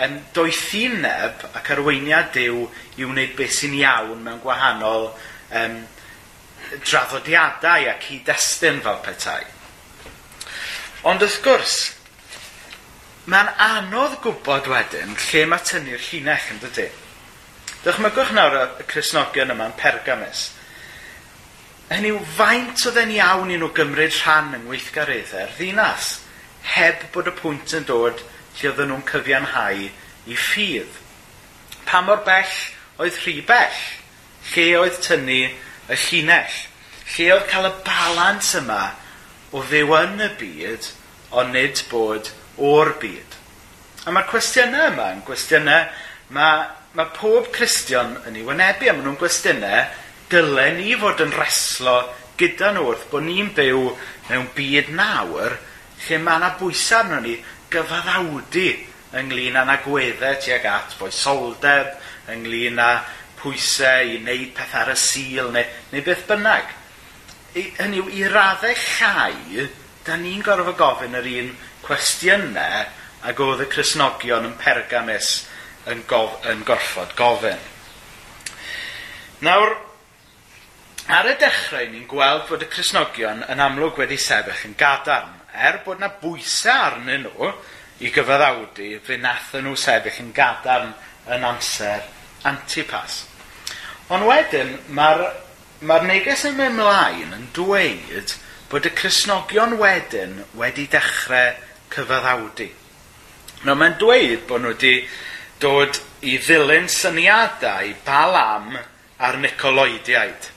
yn 0.03 0.19
doethineb 0.35 1.47
ac 1.53 1.73
arweiniad 1.75 2.31
Dyw 2.35 2.63
i 3.01 3.09
wneud 3.09 3.35
beth 3.39 3.57
sy'n 3.59 3.75
iawn 3.77 4.23
mewn 4.25 4.41
gwahanol 4.43 5.11
um, 5.13 5.81
draddodiadau 6.81 7.91
ac 7.93 8.07
hyd-destun 8.09 8.81
fel 8.85 9.03
petai. 9.05 9.43
Ond 11.09 11.23
wrth 11.25 11.41
gwrs, 11.45 11.77
mae'n 13.29 13.53
anodd 13.67 14.19
gwybod 14.25 14.71
wedyn 14.71 15.17
lle 15.29 15.45
mae 15.51 15.67
tynnu'r 15.67 16.09
llinell 16.09 16.51
yn 16.55 16.63
dydy. 16.63 16.89
Dychmygwch 17.83 18.33
nawr 18.37 18.59
y 18.63 18.87
Cresnogion 18.87 19.53
yma'n 19.55 19.75
Pergamus. 19.79 20.49
Hynny 21.93 22.13
yw, 22.15 22.21
faint 22.39 22.87
oedd 22.89 22.99
e'n 23.03 23.11
iawn 23.19 23.51
i 23.53 23.57
nhw 23.61 23.69
gymryd 23.77 24.15
rhan 24.23 24.55
yng 24.57 24.63
ngweithgareddau'r 24.65 25.51
ddinas, 25.59 26.07
heb 26.73 27.03
bod 27.13 27.29
y 27.29 27.35
pwynt 27.37 27.75
yn 27.77 27.85
dod 27.89 28.23
lle 28.23 28.71
oedden 28.71 28.89
nhw'n 28.93 29.05
cyfiawnhau 29.11 29.83
i 30.33 30.37
ffydd. 30.39 30.95
Pa 31.85 32.01
mor 32.07 32.23
bell 32.25 32.55
oedd 33.03 33.19
rhy 33.25 33.43
bell, 33.45 33.81
lle 34.53 34.67
oedd 34.81 35.01
tynnu 35.05 35.39
y 35.43 35.99
llinell, 36.07 36.59
lle 37.13 37.29
oedd 37.35 37.49
cael 37.51 37.69
y 37.69 37.73
balans 37.85 38.53
yma 38.63 38.83
o 39.53 39.61
ddew 39.69 39.93
yn 39.99 40.23
y 40.25 40.31
byd, 40.41 40.89
ond 41.37 41.53
nid 41.53 41.83
bod 41.91 42.31
o'r 42.57 42.95
byd. 43.03 43.37
A 44.07 44.15
mae'r 44.15 44.31
cwestiynau 44.31 44.95
yma 44.95 45.11
yn 45.17 45.27
gwestiynau 45.27 45.91
mae, 46.33 46.65
mae 46.97 47.13
pob 47.19 47.53
Cristion 47.53 48.17
yn 48.29 48.41
ei 48.41 48.47
wynebu, 48.47 48.89
a 48.89 48.97
maen 48.97 49.05
nhw'n 49.11 49.21
gwestiynau 49.21 49.85
dylen 50.33 50.81
ni 50.81 50.97
fod 51.01 51.21
yn 51.25 51.35
reslo 51.37 51.99
gyda 52.41 52.73
nhw 52.73 52.89
wrth 52.91 53.09
bod 53.13 53.27
ni'n 53.27 53.53
byw 53.57 53.85
mewn 54.31 54.49
byd 54.57 54.89
nawr 54.97 55.59
lle 56.07 56.19
mae 56.19 56.41
yna 56.41 56.55
bwysau 56.59 57.05
arno 57.05 57.21
ni 57.23 57.37
gyfaddawdu 57.73 58.71
ynglyn 59.21 59.59
â'n 59.61 59.73
agweddau 59.75 60.39
tuag 60.41 60.65
at 60.69 60.95
boesoldeb, 60.99 61.93
ynglyn 62.33 62.81
â 62.81 62.89
pwysau 63.43 64.09
i 64.09 64.19
wneud 64.21 64.55
peth 64.57 64.77
ar 64.81 64.93
y 64.95 64.97
sil 64.99 65.53
neu, 65.53 65.69
neu 65.93 66.05
beth 66.07 66.25
bynnag. 66.31 66.73
I, 67.53 67.67
hynny 67.77 68.01
yw, 68.01 68.09
i 68.17 68.25
raddau 68.33 68.73
llai, 68.73 69.67
da 70.07 70.17
ni'n 70.17 70.45
gorfod 70.47 70.79
gofyn 70.81 71.19
yr 71.19 71.29
un 71.43 71.53
cwestiynau 71.85 72.87
ac 73.29 73.43
oedd 73.45 73.67
y 73.67 73.69
Cresnogion 73.71 74.49
yn 74.49 74.57
Pergamus 74.59 75.33
yn, 75.91 76.03
gof, 76.09 76.41
yn 76.49 76.65
gorfod 76.67 77.13
gofyn. 77.19 77.61
Nawr, 79.45 79.77
Ar 81.11 81.27
y 81.27 81.35
dechrau, 81.35 81.89
ni'n 81.91 82.07
gweld 82.07 82.45
fod 82.47 82.63
y 82.63 82.69
Cresnogion 82.71 83.43
yn 83.51 83.63
amlwg 83.63 83.99
wedi 83.99 84.19
sefyll 84.23 84.69
yn 84.69 84.77
gadarn, 84.79 85.33
er 85.51 85.81
bod 85.83 85.99
na 85.99 86.13
bwysau 86.23 86.87
arnyn 86.87 87.27
nhw 87.27 87.49
i 88.03 88.11
gyfaddawdu 88.15 88.93
fe 89.07 89.19
nath 89.19 89.51
nhw 89.59 89.75
sefyll 89.79 90.21
yn 90.23 90.31
gadarn 90.37 90.93
yn 91.35 91.49
amser 91.49 92.07
antipas. 92.49 93.25
Ond 94.15 94.29
wedyn, 94.29 94.77
mae'r 94.95 95.27
mae'r 95.83 96.07
neges 96.07 96.47
yn 96.47 96.55
mynd 96.61 96.79
mlaen 96.79 97.35
yn 97.35 97.51
dweud 97.57 98.37
bod 98.71 98.87
y 98.87 98.95
Cresnogion 98.95 99.75
wedyn 99.81 100.39
wedi 100.59 100.87
dechrau 100.93 101.59
cyfaddawdu. 101.91 102.69
Nawr 103.67 103.79
mae'n 103.81 103.99
dweud 103.99 104.47
bod 104.47 104.63
nhw 104.63 104.77
wedi 104.77 104.95
dod 105.63 105.99
i 106.23 106.39
ddilyn 106.39 106.87
syniadau 106.91 107.91
Balam 108.07 108.77
a'r 109.19 109.43
Nicoloidiaid. 109.43 110.52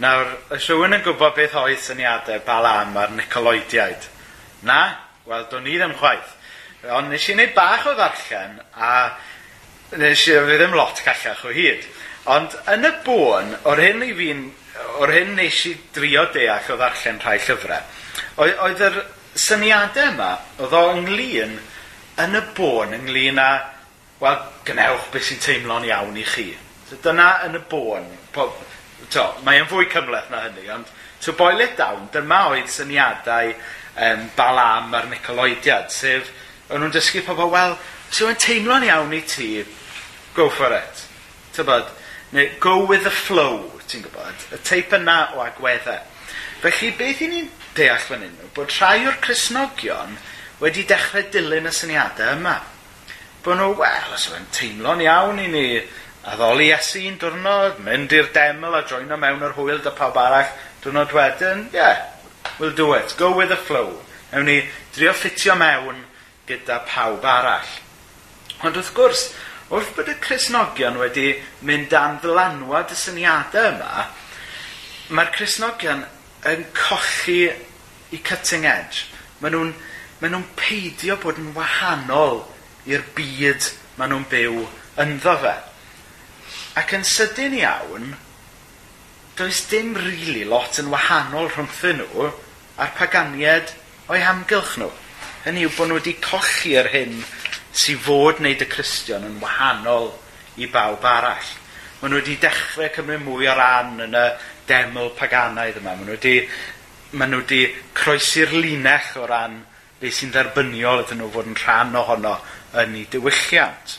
Nawr, 0.00 0.30
y 0.48 0.56
rhywun 0.56 0.96
yn 0.96 1.02
gwybod 1.04 1.34
beth 1.36 1.56
oedd 1.60 1.80
syniadau 1.84 2.40
Balaam 2.46 2.94
ar 2.96 3.10
Nicoloidiaid? 3.12 4.06
Na? 4.64 4.78
Wel, 5.28 5.44
do'n 5.50 5.68
i 5.68 5.76
ddim 5.76 5.92
chwaith. 5.98 6.30
Ond 6.96 7.12
nes 7.12 7.26
i 7.28 7.36
wneud 7.36 7.52
bach 7.54 7.84
o 7.90 7.92
ddarllen, 7.98 8.56
a 8.72 8.92
nes 10.00 10.24
i 10.32 10.38
ddim 10.48 10.72
lot 10.78 11.02
callach 11.04 11.44
o 11.44 11.52
hyd. 11.52 11.84
Ond 12.32 12.56
yn 12.72 12.88
y 12.88 12.92
bôn, 13.04 13.52
o'r 13.68 13.84
hyn 13.84 14.06
i 14.06 14.10
fi'n, 14.16 14.42
o'r 15.02 15.12
hyn 15.12 15.36
nes 15.36 15.60
i 15.68 15.74
drio 15.92 16.24
deall 16.32 16.72
o 16.72 16.80
ddarllen 16.80 17.20
rhai 17.20 17.36
llyfrau, 17.44 17.92
oedd 18.40 18.82
yr 18.88 18.98
syniadau 19.36 20.08
yma, 20.14 20.32
oedd 20.56 20.76
o 20.78 20.82
ynglyn 20.96 21.58
yn 22.22 22.40
y 22.40 22.44
bôn 22.56 22.96
ynglyn 22.96 23.44
â, 23.44 23.50
wel, 24.24 24.40
gynewch 24.64 25.10
beth 25.12 25.28
sy'n 25.28 25.44
teimlo'n 25.44 25.90
iawn 25.92 26.16
i 26.16 26.24
chi. 26.24 26.48
So 26.88 26.96
dyna 27.04 27.34
yn 27.44 27.60
y 27.60 27.66
bôn, 27.68 28.08
to, 29.10 29.24
mae 29.46 29.60
e'n 29.60 29.70
fwy 29.70 29.88
cymleth 29.92 30.30
na 30.30 30.44
hynny, 30.46 30.68
ond 30.74 30.90
to 31.22 31.34
boil 31.38 31.60
it 31.60 31.76
down, 31.78 32.08
dyma 32.14 32.44
oedd 32.50 32.70
syniadau 32.70 33.52
um, 33.52 34.28
Balam 34.36 34.94
a'r 34.96 35.08
Nicoloidiad, 35.10 35.90
sef, 35.94 36.30
o'n 36.70 36.82
nhw'n 36.82 36.94
dysgu 36.94 37.22
pobl, 37.26 37.50
wel, 37.52 37.76
so 38.12 38.30
yn 38.30 38.38
teimlo'n 38.40 38.86
iawn 38.88 39.14
i 39.16 39.22
ti, 39.26 39.50
go 40.36 40.48
for 40.50 40.72
it. 40.76 41.06
Tybod, 41.56 41.90
neu 42.32 42.48
go 42.60 42.84
with 42.86 43.04
the 43.04 43.12
flow, 43.12 43.68
ti'n 43.88 44.04
gwybod, 44.06 44.48
y 44.54 44.60
teip 44.64 44.94
yna 44.96 45.18
o 45.36 45.42
agweddau. 45.44 46.00
Felly, 46.62 46.92
beth 46.98 47.24
i 47.24 47.30
ni'n 47.30 47.48
deall 47.76 48.04
fan 48.06 48.22
hyn, 48.24 48.36
bod 48.56 48.72
rhai 48.78 49.06
o'r 49.08 49.18
Cresnogion 49.24 50.16
wedi 50.62 50.86
dechrau 50.88 51.26
dilyn 51.32 51.68
y 51.68 51.74
syniadau 51.74 52.36
yma. 52.36 52.58
Bod 53.42 53.58
nhw, 53.58 53.74
wel, 53.80 54.12
os 54.14 54.28
yw'n 54.30 54.48
teimlo'n 54.54 55.02
iawn 55.04 55.40
i 55.42 55.48
ni 55.50 55.66
addoli 56.22 56.68
Iesu 56.70 57.02
un 57.08 57.18
diwrnod, 57.18 57.80
mynd 57.82 58.12
i'r 58.14 58.30
deml 58.34 58.78
a 58.78 58.82
joino 58.86 59.18
mewn 59.18 59.42
yr 59.42 59.56
hwyl 59.56 59.82
dy 59.82 59.92
pawb 59.98 60.18
arall, 60.22 60.50
diwrnod 60.84 61.14
wedyn, 61.16 61.66
yeah, 61.74 62.06
we'll 62.58 62.74
do 62.74 62.92
it, 62.94 63.14
go 63.18 63.32
with 63.36 63.50
the 63.50 63.56
flow. 63.56 63.98
Ewn 64.32 64.46
ni 64.46 64.60
drio 64.94 65.12
ffitio 65.16 65.56
mewn 65.58 66.04
gyda 66.48 66.82
pawb 66.86 67.24
arall. 67.26 67.72
Ond 68.62 68.78
wrth 68.78 68.92
gwrs, 68.94 69.24
wrth 69.72 69.90
bod 69.96 70.10
y 70.12 70.14
Cresnogion 70.22 71.00
wedi 71.00 71.32
mynd 71.66 71.90
dan 71.90 72.20
ddylanwad 72.22 72.94
y 72.94 72.98
syniadau 72.98 73.72
yma, 73.72 74.06
mae'r 75.10 75.34
Cresnogion 75.34 76.04
yn 76.48 76.64
colli 76.76 77.50
i 78.12 78.22
cutting 78.22 78.66
edge. 78.68 79.08
Maen 79.42 79.56
nhw'n 79.56 79.74
ma 80.22 80.30
nhw 80.30 80.44
peidio 80.58 81.18
bod 81.18 81.40
yn 81.42 81.50
wahanol 81.56 82.44
i'r 82.86 83.02
byd 83.16 83.72
maen 83.98 84.14
nhw'n 84.14 84.30
byw 84.30 84.64
ynddo 85.02 85.36
fe. 85.42 85.54
Ac 86.78 86.94
yn 86.96 87.02
sydyn 87.04 87.52
iawn, 87.58 88.14
does 89.36 89.66
dim 89.68 89.94
rili 89.96 90.14
really 90.16 90.44
lot 90.48 90.78
yn 90.80 90.88
wahanol 90.92 91.50
rhwngthyn 91.50 91.98
nhw 92.00 92.28
a'r 92.80 92.92
paganiad 92.96 93.72
o'i 94.08 94.20
hamgylch 94.24 94.78
nhw. 94.80 94.88
Hynny 95.44 95.66
yw 95.66 95.72
bod 95.76 95.90
nhw 95.90 95.98
wedi 95.98 96.14
colli 96.24 96.72
yr 96.80 96.88
hyn 96.94 97.18
sy'n 97.76 98.00
fod 98.06 98.40
wneud 98.40 98.64
y 98.64 98.68
Cristion 98.72 99.24
yn 99.28 99.36
wahanol 99.42 100.12
i 100.60 100.68
bawb 100.72 101.04
arall. 101.08 101.50
Maen 102.00 102.14
nhw 102.14 102.22
wedi 102.22 102.38
dechrau 102.40 102.88
cymryd 102.96 103.24
mwy 103.26 103.48
o 103.52 103.56
ran 103.58 104.00
yn 104.06 104.16
y 104.16 104.26
deml 104.68 105.12
paganaidd 105.18 105.80
yma. 105.80 105.92
Maen 105.92 106.08
nhw 106.08 106.16
wedi, 106.16 106.36
maen 107.12 107.34
nhw 107.34 107.42
wedi 107.42 107.62
croesi'r 107.96 108.56
linell 108.56 109.12
o 109.20 109.28
ran 109.28 109.60
beth 110.00 110.22
sy'n 110.22 110.32
dderbyniol 110.32 111.04
ydyn 111.04 111.20
nhw 111.20 111.32
fod 111.36 111.52
yn 111.52 111.60
rhan 111.66 112.00
ohono 112.00 112.38
yn 112.80 112.96
ei 113.00 113.04
diwylliant. 113.12 113.98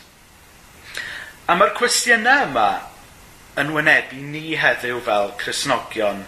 A 1.43 1.57
mae'r 1.59 1.73
cwestiynau 1.75 2.45
yma 2.47 2.69
yn 3.59 3.73
wynebu 3.75 4.21
ni 4.31 4.53
heddiw 4.55 5.01
fel 5.03 5.33
Cresnogion 5.41 6.23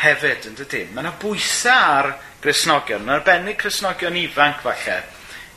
hefyd, 0.00 0.48
yn 0.50 0.56
dydy. 0.58 0.80
Mae 0.90 1.04
yna 1.04 1.12
bwysau 1.22 1.94
ar 2.00 2.08
Cresnogion, 2.42 3.04
yn 3.06 3.14
arbennig 3.14 3.60
Cresnogion 3.60 4.18
ifanc 4.18 4.64
falle, 4.64 5.02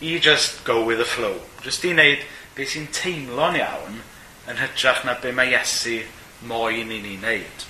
i 0.04 0.20
just 0.20 0.62
go 0.68 0.84
with 0.86 1.02
the 1.02 1.08
flow. 1.08 1.40
Just 1.66 1.86
i 1.88 1.96
wneud 1.96 2.22
beth 2.54 2.76
sy'n 2.76 2.90
teimlo'n 2.94 3.58
iawn 3.58 4.02
yn 4.52 4.60
hytrach 4.62 5.02
na 5.08 5.16
be 5.24 5.32
mae 5.34 5.56
Iesu 5.56 6.02
moyn 6.46 6.92
i 6.94 7.00
ni 7.02 7.18
wneud. 7.18 7.68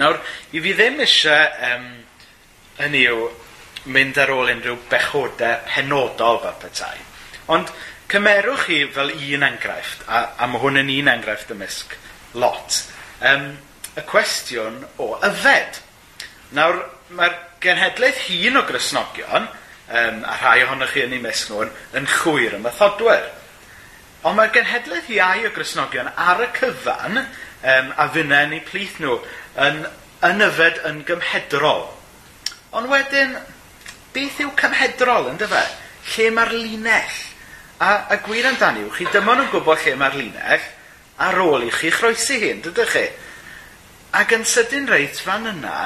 Nawr, 0.00 0.18
i 0.50 0.64
fi 0.64 0.74
ddim 0.74 0.98
eisiau 1.04 1.46
um, 1.68 1.88
yn 2.82 2.98
i'w 3.04 3.26
mynd 3.92 4.18
ar 4.18 4.34
ôl 4.34 4.50
unrhyw 4.50 4.78
bechodau 4.90 5.62
penodol 5.68 6.40
fel 6.42 6.58
petai. 6.64 6.96
Ond 7.52 7.70
Cymerwch 8.12 8.66
chi 8.66 8.82
fel 8.92 9.08
un 9.16 9.44
enghraifft, 9.46 10.02
a, 10.04 10.18
a 10.36 10.46
mae 10.50 10.60
hwn 10.60 10.82
yn 10.82 10.90
un 10.98 11.06
enghraifft 11.08 11.54
ymysg 11.54 11.94
lot, 12.36 12.82
um, 13.24 13.46
y 13.96 14.04
cwestiwn 14.10 14.82
o 15.00 15.14
yfed. 15.24 15.78
Nawr, 16.52 16.82
mae'r 17.16 17.38
genhedlaeth 17.64 18.20
hun 18.26 18.60
o 18.60 18.64
grisnogion, 18.68 19.48
um, 19.88 20.20
a 20.28 20.36
rhai 20.42 20.58
ohonoch 20.66 20.92
chi 20.92 21.06
yn 21.06 21.16
ei 21.16 21.22
mesg 21.24 21.54
nhw, 21.54 21.70
yn 21.96 22.10
chwyr 22.18 22.58
y 22.58 22.60
methodwyr. 22.60 23.30
Ond 24.28 24.36
mae'r 24.36 24.52
genhedlaeth 24.58 25.08
iau 25.16 25.48
o 25.48 25.54
grisnogion 25.56 26.12
ar 26.12 26.44
y 26.44 26.52
cyfan 26.60 27.16
um, 27.24 27.90
a 27.96 28.10
fyna 28.12 28.44
ni 28.52 28.60
plith 28.68 29.00
nhw 29.00 29.16
yn, 29.70 29.84
yn 30.28 30.48
yfed 30.50 30.84
yn 30.92 31.00
gymhedrol. 31.08 31.86
Ond 32.76 32.92
wedyn, 32.92 33.38
beth 34.12 34.44
yw 34.44 34.52
cymhedrol 34.60 35.32
yn 35.32 35.40
dyfa? 35.40 35.64
Lle 36.12 36.32
mae'r 36.36 36.58
linell? 36.60 37.20
A, 37.80 37.90
a 38.12 38.16
gwir 38.24 38.46
amdani 38.46 38.84
yw 38.86 38.92
chi 38.94 39.08
dyma 39.10 39.36
nhw'n 39.38 39.50
gwybod 39.52 39.80
lle 39.84 39.96
mae'r 39.98 40.18
linell 40.20 40.66
ar 41.22 41.38
ôl 41.42 41.66
i 41.66 41.70
chi 41.72 41.90
chroesi 41.94 42.38
hyn, 42.42 42.62
dydych 42.64 42.96
chi? 42.96 43.04
Ac 44.18 44.34
yn 44.36 44.44
sydyn 44.48 44.88
reit 44.90 45.20
fan 45.24 45.48
yna, 45.48 45.78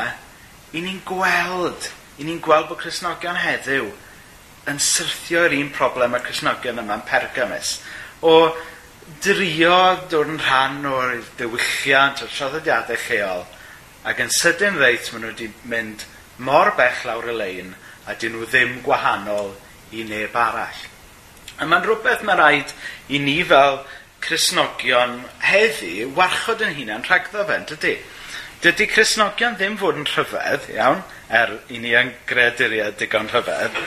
i 0.74 0.82
ni'n 0.82 1.02
gweld, 1.06 1.90
i 2.18 2.26
ni'n 2.26 2.40
gweld 2.42 2.70
bod 2.70 2.80
Cresnogion 2.80 3.38
heddiw 3.38 3.86
yn 4.70 4.80
syrthio 4.82 5.44
yr 5.46 5.54
un 5.60 5.70
problem 5.74 6.16
y 6.18 6.22
Cresnogion 6.24 6.80
yma'n 6.82 7.04
pergymys. 7.06 7.76
O 8.26 8.50
drio 9.22 9.78
dod 10.10 10.32
yn 10.32 10.40
rhan 10.42 10.88
o'r 10.90 11.20
diwylliant, 11.38 12.24
o'r 12.24 12.32
traddodiadau 12.32 12.98
lleol, 13.06 13.46
ac 14.06 14.24
yn 14.24 14.34
sydyn 14.34 14.80
reit 14.82 15.12
maen 15.12 15.26
nhw 15.26 15.32
wedi 15.32 15.48
mynd 15.70 16.04
mor 16.42 16.72
bell 16.78 17.06
lawr 17.06 17.30
y 17.30 17.36
lein 17.36 17.72
a 18.06 18.14
dyn 18.18 18.34
nhw 18.34 18.50
ddim 18.50 18.76
gwahanol 18.84 19.54
i 19.94 20.04
neb 20.08 20.34
arall. 20.36 20.82
A 21.56 21.64
mae'n 21.64 21.86
rhywbeth 21.86 22.24
mae 22.28 22.36
rhaid 22.36 22.72
i 23.08 23.18
ni 23.22 23.38
fel 23.48 23.78
Cresnogion 24.20 25.22
heddi 25.40 26.04
warchod 26.16 26.60
yn 26.66 26.74
hunain 26.76 27.04
rhagddo 27.06 27.44
fe, 27.48 27.56
dydy? 27.70 27.92
Dydy 28.64 28.86
Cresnogion 28.90 29.56
ddim 29.56 29.78
fod 29.80 29.96
yn 30.00 30.08
rhyfedd, 30.10 30.66
iawn, 30.74 31.00
er 31.32 31.54
i 31.72 31.80
ni 31.80 31.94
yn 31.96 32.12
greaduriad 32.28 32.98
digon 33.00 33.30
rhyfedd, 33.32 33.80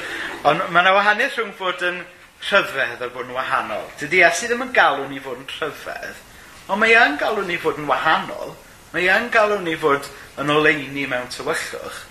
ond 0.50 0.66
mae 0.70 0.82
yna 0.82 0.96
wahaniaeth 0.98 1.38
rhwng 1.38 1.54
fod 1.60 1.86
yn 1.86 2.02
rhyfedd 2.48 3.06
a 3.06 3.12
fod 3.14 3.28
yn 3.28 3.38
wahanol. 3.38 3.86
Dydy 4.02 4.24
Iesu 4.24 4.50
ddim 4.50 4.66
yn 4.66 4.74
galw 4.74 5.06
ni 5.12 5.22
fod 5.22 5.38
yn 5.44 5.50
rhyfedd, 5.60 6.26
ond 6.70 6.82
mae 6.82 6.98
yn 6.98 7.22
galw 7.22 7.46
ni 7.46 7.62
fod 7.62 7.78
yn 7.82 7.90
wahanol, 7.90 8.56
mae 8.96 9.10
yn 9.14 9.30
galw 9.34 9.62
ni 9.62 9.78
fod 9.78 10.10
yn 10.42 10.54
oleini 10.58 11.06
mewn 11.10 11.30
tywyllwch, 11.36 12.06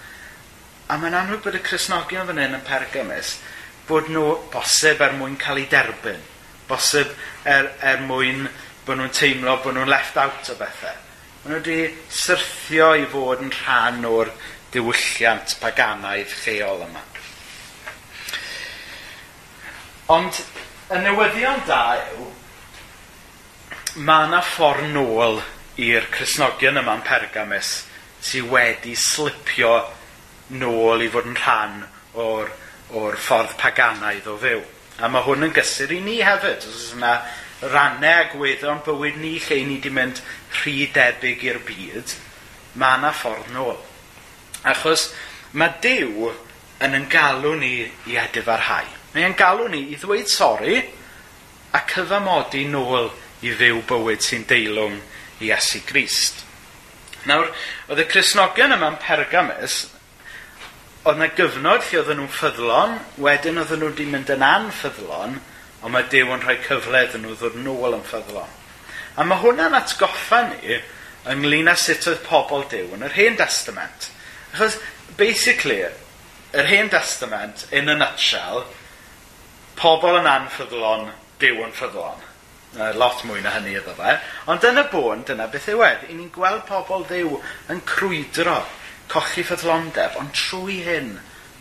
a 0.86 1.02
mae'n 1.02 1.18
amlwg 1.18 1.42
bod 1.48 1.58
y 1.58 1.66
Cresnogion 1.66 2.30
fan 2.30 2.38
hyn 2.44 2.60
yn 2.60 2.66
pergymys 2.68 3.38
bod 3.88 4.10
nhw 4.12 4.34
bosib 4.52 5.02
er 5.04 5.16
mwyn 5.18 5.36
cael 5.40 5.62
ei 5.62 5.68
derbyn. 5.70 6.20
Bosib 6.68 7.10
er, 7.48 7.72
er 7.80 8.02
mwyn 8.04 8.46
bod 8.86 9.00
nhw'n 9.00 9.14
teimlo 9.16 9.56
bod 9.64 9.76
nhw'n 9.76 9.90
left 9.90 10.18
out 10.20 10.52
o 10.52 10.56
bethau. 10.60 11.04
Maen 11.42 11.54
nhw 11.54 11.60
wedi 11.60 11.78
syrthio 12.12 12.92
i 13.00 13.06
fod 13.08 13.44
yn 13.44 13.52
rhan 13.62 14.04
o'r 14.08 14.32
diwylliant 14.74 15.56
paganaidd 15.62 16.34
lleol 16.42 16.84
yma. 16.88 17.04
Ond 20.12 20.40
y 20.92 21.00
newyddion 21.04 21.64
da 21.68 21.82
yw, 22.00 22.28
mae 24.08 24.28
yna 24.28 24.40
ffordd 24.44 24.92
nôl 24.94 25.40
i'r 25.84 26.08
Cresnogion 26.12 26.80
yma'n 26.80 27.04
Pergamus 27.06 27.74
sydd 28.24 28.48
wedi 28.52 28.94
slipio 28.98 29.74
nôl 30.60 31.04
i 31.04 31.10
fod 31.12 31.28
yn 31.28 31.36
rhan 31.38 31.82
o'r 32.18 32.50
o'r 32.96 33.18
ffordd 33.20 33.56
paganaidd 33.60 34.28
o 34.30 34.36
fyw. 34.40 34.62
A 34.98 35.10
mae 35.12 35.24
hwn 35.26 35.48
yn 35.48 35.54
gysur 35.54 35.92
i 35.94 36.00
ni 36.02 36.18
hefyd. 36.24 36.64
Os 36.64 36.92
yna 36.96 37.12
rannau 37.72 38.22
a 38.22 38.26
gweddo'n 38.32 38.82
bywyd 38.86 39.18
ni 39.20 39.36
lle 39.42 39.60
ni 39.66 39.78
wedi 39.78 39.92
mynd 39.94 40.22
rhy 40.60 40.88
debyg 40.94 41.44
i'r 41.48 41.60
byd, 41.66 42.14
mae 42.78 42.98
yna 43.00 43.12
ffordd 43.14 43.50
nôl. 43.54 43.76
Achos 44.68 45.10
mae 45.52 45.76
Dyw 45.82 46.30
yn 46.84 46.94
yn 46.98 47.08
galw 47.10 47.54
ni 47.58 47.72
i 47.82 48.18
edifarhau. 48.20 48.86
Mae 49.14 49.26
e'n 49.26 49.36
galw 49.38 49.68
ni 49.70 49.88
i 49.92 49.98
ddweud 49.98 50.30
sori 50.30 50.78
a 51.74 51.84
cyfamodi 51.90 52.64
nôl 52.70 53.10
i 53.46 53.54
fyw 53.54 53.82
bywyd 53.88 54.24
sy'n 54.24 54.46
deilwng 54.48 54.98
i 55.42 55.50
Iesu 55.50 55.82
Grist. 55.86 56.44
Nawr, 57.28 57.50
oedd 57.90 58.02
y 58.02 58.06
Cresnogion 58.08 58.74
yma'n 58.74 58.98
Pergamus 59.02 59.84
oedd 61.08 61.16
yna 61.16 61.28
gyfnod 61.32 61.84
lle 61.88 62.00
oedden 62.02 62.18
nhw'n 62.20 62.32
ffyddlon, 62.36 62.98
wedyn 63.24 63.60
oedden 63.62 63.80
nhw 63.80 63.88
wedi 63.88 64.04
mynd 64.12 64.28
yn 64.34 64.42
anffyddlon, 64.44 65.38
ond 65.80 65.94
mae 65.94 66.04
Dyw 66.12 66.34
yn 66.34 66.42
rhoi 66.42 66.56
cyfle 66.66 67.00
iddyn 67.06 67.22
nhw 67.24 67.36
ddod 67.38 67.56
nôl 67.64 67.96
yn 67.96 68.04
ffyddlon. 68.04 68.50
A 69.16 69.24
mae 69.24 69.40
hwnna'n 69.40 69.76
atgoffa 69.78 70.42
ni 70.50 70.80
ynglyn 71.32 71.70
â 71.72 71.76
sut 71.80 72.10
oedd 72.12 72.20
pobl 72.26 72.66
Dyw 72.68 72.92
yn 72.98 73.06
yr 73.08 73.16
Hen 73.16 73.38
Testament. 73.40 74.10
Achos, 74.52 74.76
basically, 75.16 75.80
yr 76.52 76.68
Hen 76.68 76.92
Testament, 76.92 77.64
in 77.72 77.88
a 77.88 77.96
nutshell, 77.96 78.66
pobl 79.80 80.20
yn 80.20 80.28
anffyddlon, 80.28 81.08
Dew 81.40 81.62
yn 81.64 81.72
ffyddlon. 81.72 82.26
Uh, 82.76 82.92
lot 83.00 83.22
mwy 83.24 83.40
na 83.40 83.54
hynny 83.54 83.78
iddo 83.78 83.94
fe. 83.96 84.18
Ond 84.52 84.60
dyna 84.60 84.84
bôn, 84.92 85.24
dyna 85.24 85.46
beth 85.48 85.70
yw 85.72 85.86
e. 85.86 85.94
Ni'n 86.10 86.28
gweld 86.34 86.66
pobl 86.68 87.06
ddew 87.08 87.38
yn 87.72 87.80
crwydro 87.88 88.58
colli 89.12 89.44
ffyddlondeb, 89.44 90.16
ond 90.20 90.34
trwy 90.36 90.80
hyn 90.86 91.12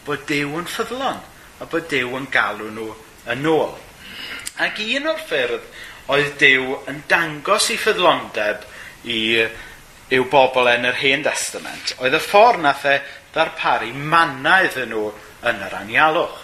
bod 0.07 0.23
Dyw 0.29 0.57
yn 0.61 0.69
ffyddlon 0.71 1.21
a 1.59 1.67
bod 1.67 1.87
Dyw 1.91 2.15
yn 2.19 2.27
galw 2.31 2.71
nhw 2.71 2.89
yn 3.33 3.47
ôl. 3.51 3.75
Ac 4.63 4.79
un 4.83 5.11
o'r 5.11 5.23
ffyrdd 5.27 5.67
oedd 6.13 6.35
Dyw 6.41 6.77
yn 6.91 7.01
dangos 7.11 7.69
i 7.73 7.77
ffyddlondeb 7.79 8.63
i 9.07 9.19
yw 10.15 10.27
bobl 10.31 10.69
yn 10.71 10.87
yr 10.87 10.99
Hen 11.01 11.25
Testament, 11.25 11.95
oedd 11.99 12.15
y 12.15 12.21
ffordd 12.23 12.63
nath 12.63 12.85
e 12.87 12.97
ddarparu 13.35 13.91
manna 13.93 14.61
iddyn 14.65 14.93
nhw 14.93 15.09
yn 15.49 15.63
yr 15.67 15.75
anialwch. 15.81 16.43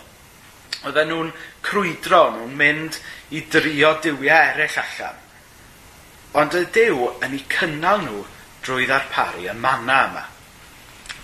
Oedden 0.84 1.10
nhw'n 1.14 1.32
crwydro, 1.64 2.26
nhw'n 2.34 2.58
mynd 2.60 3.00
i 3.32 3.46
drio 3.54 3.94
diwiau 4.04 4.52
eraill 4.52 4.80
allan. 4.84 5.22
Ond 6.42 6.58
y 6.60 6.66
Dyw 6.76 7.08
yn 7.24 7.38
ei 7.38 7.46
cynnal 7.54 8.04
nhw 8.04 8.26
drwy 8.66 8.88
ddarparu 8.90 9.48
y 9.48 9.56
manna 9.56 10.00
yma. 10.10 10.26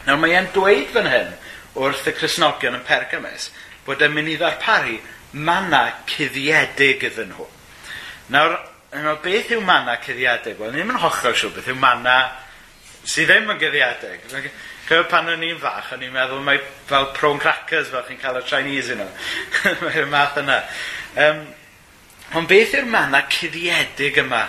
Nawr 0.09 0.17
mae 0.17 0.33
e'n 0.33 0.49
dweud 0.55 0.89
fan 0.89 1.05
hyn 1.05 1.33
wrth 1.77 2.07
y 2.09 2.13
Cresnogion 2.17 2.79
yn 2.79 2.85
Pergamus 2.87 3.51
bod 3.85 4.01
e'n 4.01 4.13
mynd 4.15 4.31
i 4.33 4.37
ddarparu 4.39 4.95
manna 5.45 5.83
cuddiedig 6.09 7.03
iddyn 7.05 7.29
nhw. 7.29 7.45
Nawr, 8.33 8.55
nawr 8.95 9.19
beth 9.21 9.51
yw 9.53 9.61
manna 9.65 9.99
cuddiedig? 10.01 10.57
Wel, 10.57 10.73
ni 10.73 10.81
ddim 10.81 10.95
yn 10.95 11.01
hollol 11.03 11.37
siw, 11.37 11.51
beth 11.53 11.69
yw 11.69 11.77
manna 11.77 12.17
sydd 13.03 13.29
ddim 13.29 13.53
yn 13.53 13.61
guddiedig. 13.61 14.25
Cofio 14.89 15.05
pan 15.11 15.29
o'n 15.29 15.45
i'n 15.45 15.61
fach, 15.61 15.93
o'n 15.93 16.05
i'n 16.05 16.13
meddwl 16.13 16.41
mae 16.45 16.57
fel 16.89 17.11
prawn 17.13 17.37
crackers 17.41 17.91
fel 17.93 18.07
chi'n 18.07 18.21
cael 18.21 18.41
y 18.41 18.45
Chinese 18.49 18.95
yno. 18.97 19.05
Mae'r 19.83 20.09
math 20.09 20.41
yna. 20.41 20.63
Um, 21.21 21.43
ond 22.39 22.49
beth 22.49 22.73
yw'r 22.79 22.89
manna 22.89 23.21
cuddiedig 23.29 24.17
yma? 24.25 24.47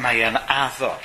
Mae 0.00 0.24
e'n 0.24 0.40
addor. 0.40 1.04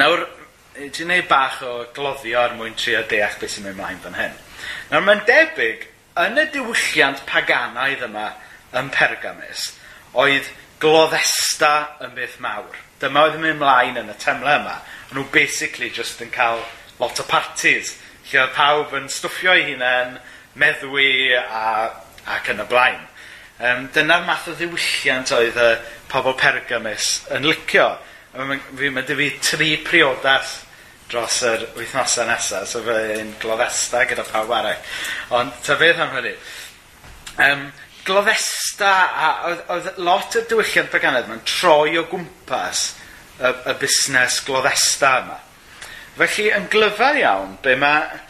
Nawr, 0.00 0.24
ti'n 0.72 1.10
neud 1.10 1.28
bach 1.28 1.60
o 1.66 1.72
gloddio 1.94 2.40
ar 2.40 2.54
mwyn 2.56 2.76
trio 2.78 3.02
deall 3.08 3.36
beth 3.40 3.54
sy'n 3.54 3.66
mynd 3.68 3.78
mlaen 3.78 4.00
fan 4.04 4.16
hyn. 4.16 4.36
Nawr 4.90 5.04
mae'n 5.04 5.24
debyg, 5.28 5.86
yn 6.22 6.40
y 6.40 6.46
diwylliant 6.54 7.24
paganaidd 7.28 8.04
yma 8.06 8.30
yn 8.80 8.88
Pergamus, 8.94 9.70
oedd 10.16 10.48
gloddesta 10.82 11.72
yn 12.04 12.14
beth 12.16 12.38
mawr. 12.42 12.78
Dyma 13.02 13.26
oedd 13.26 13.36
yn 13.38 13.44
mynd 13.46 13.60
mlaen 13.60 14.00
yn 14.00 14.12
y 14.12 14.16
temle 14.22 14.56
yma. 14.62 14.78
Ond 15.10 15.18
nhw 15.18 15.26
basically 15.34 15.90
just 15.92 16.22
yn 16.24 16.32
cael 16.32 16.62
lot 17.00 17.20
o 17.20 17.26
parties, 17.28 17.96
lle 18.30 18.44
oedd 18.46 18.54
pawb 18.56 18.94
yn 18.96 19.10
stwffio 19.12 19.52
ei 19.52 19.66
hunain, 19.68 20.16
meddwi 20.58 21.34
a, 21.36 21.90
ac 22.32 22.48
yn 22.52 22.64
y 22.64 22.68
blaen. 22.70 23.02
Um, 23.62 23.84
dyna'r 23.94 24.24
math 24.26 24.48
o 24.50 24.56
ddiwylliant 24.56 25.30
oedd 25.36 25.58
y 25.60 25.68
pobl 26.10 26.34
Pergamus 26.40 27.12
yn 27.36 27.44
licio. 27.46 27.92
Fi 28.32 28.88
mae 28.88 29.04
dy 29.04 29.16
fi 29.18 29.28
tri 29.44 29.70
priodas 29.84 30.62
dros 31.12 31.42
yr 31.44 31.66
wythnosau 31.76 32.24
nesaf, 32.24 32.64
so 32.70 32.80
fe 32.86 32.96
yn 33.18 33.34
glofesta 33.42 34.06
gyda 34.08 34.24
pawb 34.24 34.52
arall. 34.56 34.78
Ond 35.36 35.52
ta 35.66 35.76
beth 35.76 36.00
am 36.00 36.14
hynny? 36.16 36.32
Um, 37.44 37.66
glofesta, 38.06 38.92
a 39.12 39.28
oedd, 39.50 39.62
oedd 39.74 40.00
lot 40.00 40.38
o 40.40 40.44
diwylliant 40.48 40.92
beganedd 40.94 41.28
mae'n 41.28 41.44
troi 41.44 41.98
o 42.00 42.06
gwmpas 42.08 42.86
y, 43.36 43.50
y 43.52 43.76
busnes 43.82 44.40
glofesta 44.48 45.12
yma. 45.20 45.38
Felly, 46.16 46.48
yn 46.56 46.70
glyfar 46.72 47.20
iawn, 47.20 47.58
be 47.64 47.76
mae 47.80 48.22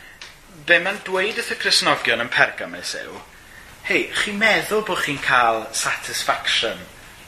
be 0.66 0.78
mae'n 0.82 0.98
dweud 1.06 1.38
wrth 1.38 1.54
y 1.54 1.58
Cresnogion 1.62 2.22
yn 2.22 2.30
Pergamus 2.30 2.96
yw, 2.98 3.22
hei, 3.88 4.04
chi'n 4.18 4.38
meddwl 4.38 4.84
bod 4.86 5.00
chi'n 5.02 5.22
cael 5.22 5.64
satisfaction 5.74 6.82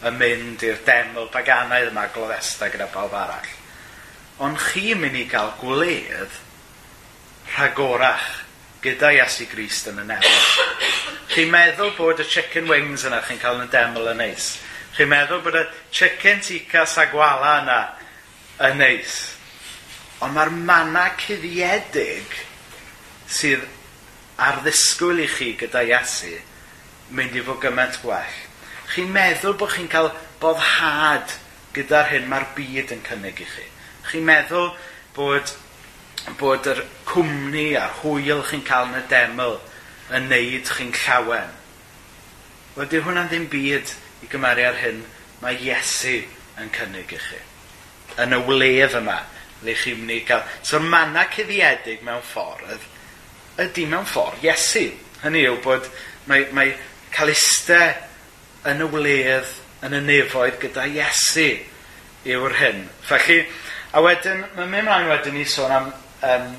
yn 0.08 0.16
mynd 0.20 0.64
i'r 0.66 0.80
deml 0.84 1.28
baganaidd 1.32 1.90
yma 1.90 2.08
gloddesta 2.12 2.68
gyda 2.72 2.88
bawb 2.92 3.14
arall. 3.16 3.52
Ond 4.44 4.60
chi'n 4.60 5.00
mynd 5.00 5.16
i 5.16 5.24
gael 5.30 5.52
gwledd 5.60 6.40
rhagorach 7.54 8.26
gyda 8.84 9.12
Iesu 9.16 9.46
Grist 9.48 9.88
yn 9.88 10.02
y 10.02 10.06
nefod. 10.10 10.80
Chi'n 11.32 11.52
meddwl 11.52 11.94
bod 11.96 12.20
y 12.20 12.28
chicken 12.28 12.68
wings 12.68 13.06
yna 13.08 13.22
chi'n 13.24 13.40
cael 13.40 13.62
yn 13.62 13.68
y 13.68 13.72
deml 13.72 14.10
yn 14.12 14.20
neis. 14.20 14.50
Chi'n 14.96 15.10
meddwl 15.10 15.40
bod 15.44 15.60
y 15.62 15.64
chicken 15.94 16.42
tica 16.44 16.84
sagwala 16.90 17.54
yna 17.62 17.78
yn 18.68 18.80
neis. 18.82 19.20
Ond 20.20 20.36
mae'r 20.36 20.52
manna 20.68 21.08
cuddiedig 21.20 22.36
sydd 23.30 23.64
ar 24.44 24.60
ddisgwyl 24.66 25.24
i 25.24 25.30
chi 25.30 25.54
gyda 25.58 25.84
Iesu 25.86 26.34
mynd 27.14 27.36
i 27.38 27.44
fod 27.46 27.62
gymaint 27.62 28.02
gwell 28.02 28.43
Chi'n 28.94 29.10
meddwl 29.10 29.56
bod 29.58 29.72
chi'n 29.74 29.88
cael 29.90 30.12
boddhad 30.38 31.32
gyda'r 31.74 32.12
hyn 32.12 32.28
mae'r 32.30 32.44
byd 32.54 32.92
yn 32.94 33.00
cynnig 33.02 33.40
i 33.42 33.46
chi. 33.50 33.64
Chi'n 34.06 34.22
meddwl 34.28 34.68
bod, 35.16 35.50
bod 36.38 36.68
yr 36.70 36.84
cwmni 37.08 37.72
a'r 37.80 37.96
hwyl 38.04 38.44
chi'n 38.46 38.62
cael 38.68 38.92
yn 38.92 39.00
y 39.00 39.02
deml 39.10 39.58
yn 40.14 40.30
neud 40.30 40.70
chi'n 40.76 40.94
llawen. 41.00 41.50
Wel, 42.76 42.88
di 42.92 43.02
hwnna'n 43.02 43.32
ddim 43.32 43.48
byd 43.50 43.96
i 44.22 44.30
gymaru 44.30 44.68
ar 44.68 44.78
hyn 44.78 45.02
mae 45.42 45.58
Iesu 45.58 46.20
yn 46.62 46.70
cynnig 46.78 47.18
i 47.18 47.20
chi. 47.26 47.42
Yn 48.22 48.38
y 48.38 48.40
wledd 48.46 48.94
yma, 49.00 49.18
le 49.66 49.74
chi'n 49.74 49.98
mynd 50.04 50.20
i 50.20 50.22
gael... 50.28 50.46
So, 50.62 50.78
manna 50.78 51.26
cuddiedig 51.34 52.06
mewn 52.06 52.22
ffordd 52.30 52.78
ydy 53.66 53.90
mewn 53.90 54.06
ffordd 54.06 54.42
Iesu. 54.46 54.86
Hynny 55.26 55.48
yw 55.48 55.58
bod 55.66 55.90
mae, 56.30 56.46
mae 56.54 56.76
cael 57.14 57.34
iste 57.34 57.80
yn 58.70 58.82
y 58.84 58.88
wledd, 58.92 59.54
yn 59.84 59.96
y 59.98 60.00
nefoedd 60.04 60.58
gyda 60.62 60.86
Iesu 60.88 61.48
yw'r 62.24 62.56
hyn. 62.60 62.84
Felly, 63.04 63.42
a 63.92 64.02
wedyn, 64.04 64.44
mae'n 64.56 64.70
mynd 64.72 64.88
mlaen 64.88 65.10
wedyn 65.10 65.36
ni 65.36 65.44
sôn 65.48 65.72
am 65.74 65.90
um, 66.24 66.52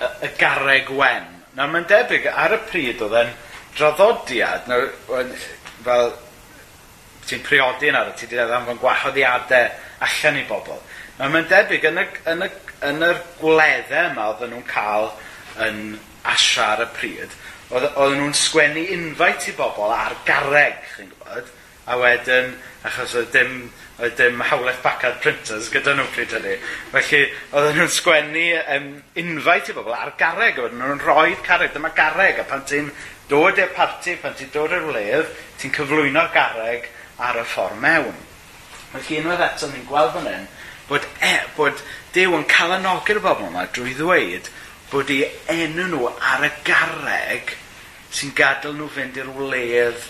y, 0.00 0.10
y 0.24 0.30
garreg 0.40 0.90
wen. 0.96 1.28
Nawr 1.54 1.72
mae'n 1.72 1.88
debyg 1.90 2.28
ar 2.32 2.56
y 2.56 2.60
pryd 2.70 3.02
oedd 3.04 3.18
e'n 3.20 3.34
draddodiad, 3.76 4.68
nawr, 4.70 4.88
fel 5.84 6.12
ti'n 7.28 7.44
priodi 7.44 7.90
yna, 7.90 8.04
ti 8.12 8.26
wedi 8.26 8.38
dweud 8.38 8.56
am 8.56 8.66
fy 8.68 8.78
gwahoddiadau 8.82 9.68
allan 10.08 10.40
i 10.40 10.44
bobl. 10.48 10.80
Nawr 11.18 11.32
mae'n 11.34 11.48
debyg 11.50 11.88
yn, 11.90 12.00
y, 12.02 12.06
yn, 12.32 12.46
y, 12.46 12.50
yn 12.90 13.06
y 13.06 13.12
gwleddau 13.40 14.10
yma 14.10 14.28
oedd 14.32 14.46
nhw'n 14.48 14.66
cael 14.70 15.10
yn 15.64 15.80
asiar 16.34 16.82
y 16.82 16.88
pryd, 16.96 17.36
oedd 17.72 18.16
nhw'n 18.18 18.34
sgwennu 18.36 18.82
invite 18.94 19.52
i 19.52 19.54
bobl 19.56 19.92
ar 19.94 20.16
garreg, 20.28 20.82
chi'n 20.94 21.08
gwybod, 21.12 21.48
a 21.84 21.96
wedyn, 22.00 22.52
achos 22.84 23.14
oedd 23.20 23.30
dim, 23.32 23.54
oedd 24.00 24.16
dim 24.18 24.42
hawleth 24.50 24.82
bacad 24.84 25.20
printers 25.24 25.70
gyda 25.72 25.94
nhw 25.96 26.06
pryd 26.12 26.34
hynny, 26.36 26.58
felly 26.92 27.22
oedd 27.56 27.70
nhw'n 27.78 27.94
sgwennu 27.96 28.44
um, 28.76 28.90
invite 29.24 29.72
i 29.72 29.78
bobl 29.78 29.96
ar 29.96 30.14
garreg, 30.20 30.60
oedd 30.60 30.76
nhw'n 30.76 31.02
rhoi 31.04 31.34
carreg, 31.46 31.72
dyma 31.74 31.94
garreg, 31.96 32.42
a 32.42 32.46
pan 32.48 32.66
ti'n 32.68 32.92
dod 33.30 33.58
i'r 33.60 33.72
parti, 33.76 34.18
pan 34.20 34.36
ti'n 34.36 34.52
dod 34.52 34.76
i'r 34.76 34.88
wledd, 34.90 35.32
ti'n 35.60 35.74
cyflwyno'r 35.76 36.32
garreg 36.34 36.88
ar 37.24 37.40
y 37.40 37.48
ffordd 37.48 37.80
mewn. 37.80 38.22
Felly 38.94 39.22
unwaith 39.22 39.48
eto 39.48 39.72
ni'n 39.72 39.88
gweld 39.88 40.12
fan 40.14 40.28
hyn, 40.30 40.48
bod, 40.88 41.06
e, 41.24 41.36
bod 41.56 41.80
Dyw 42.14 42.30
yn 42.36 42.44
cael 42.46 42.70
calanogi'r 42.70 43.18
bobl 43.24 43.48
yma 43.48 43.64
drwy 43.74 43.90
ddweud 43.98 44.46
bod 44.94 45.10
eu 45.10 45.26
enw 45.50 45.88
nhw 45.90 46.08
ar 46.14 46.46
y 46.46 46.50
garreg 46.66 47.54
sy'n 48.14 48.34
gadael 48.38 48.76
nhw 48.78 48.88
fynd 48.94 49.18
i'r 49.18 49.30
wledd 49.34 50.04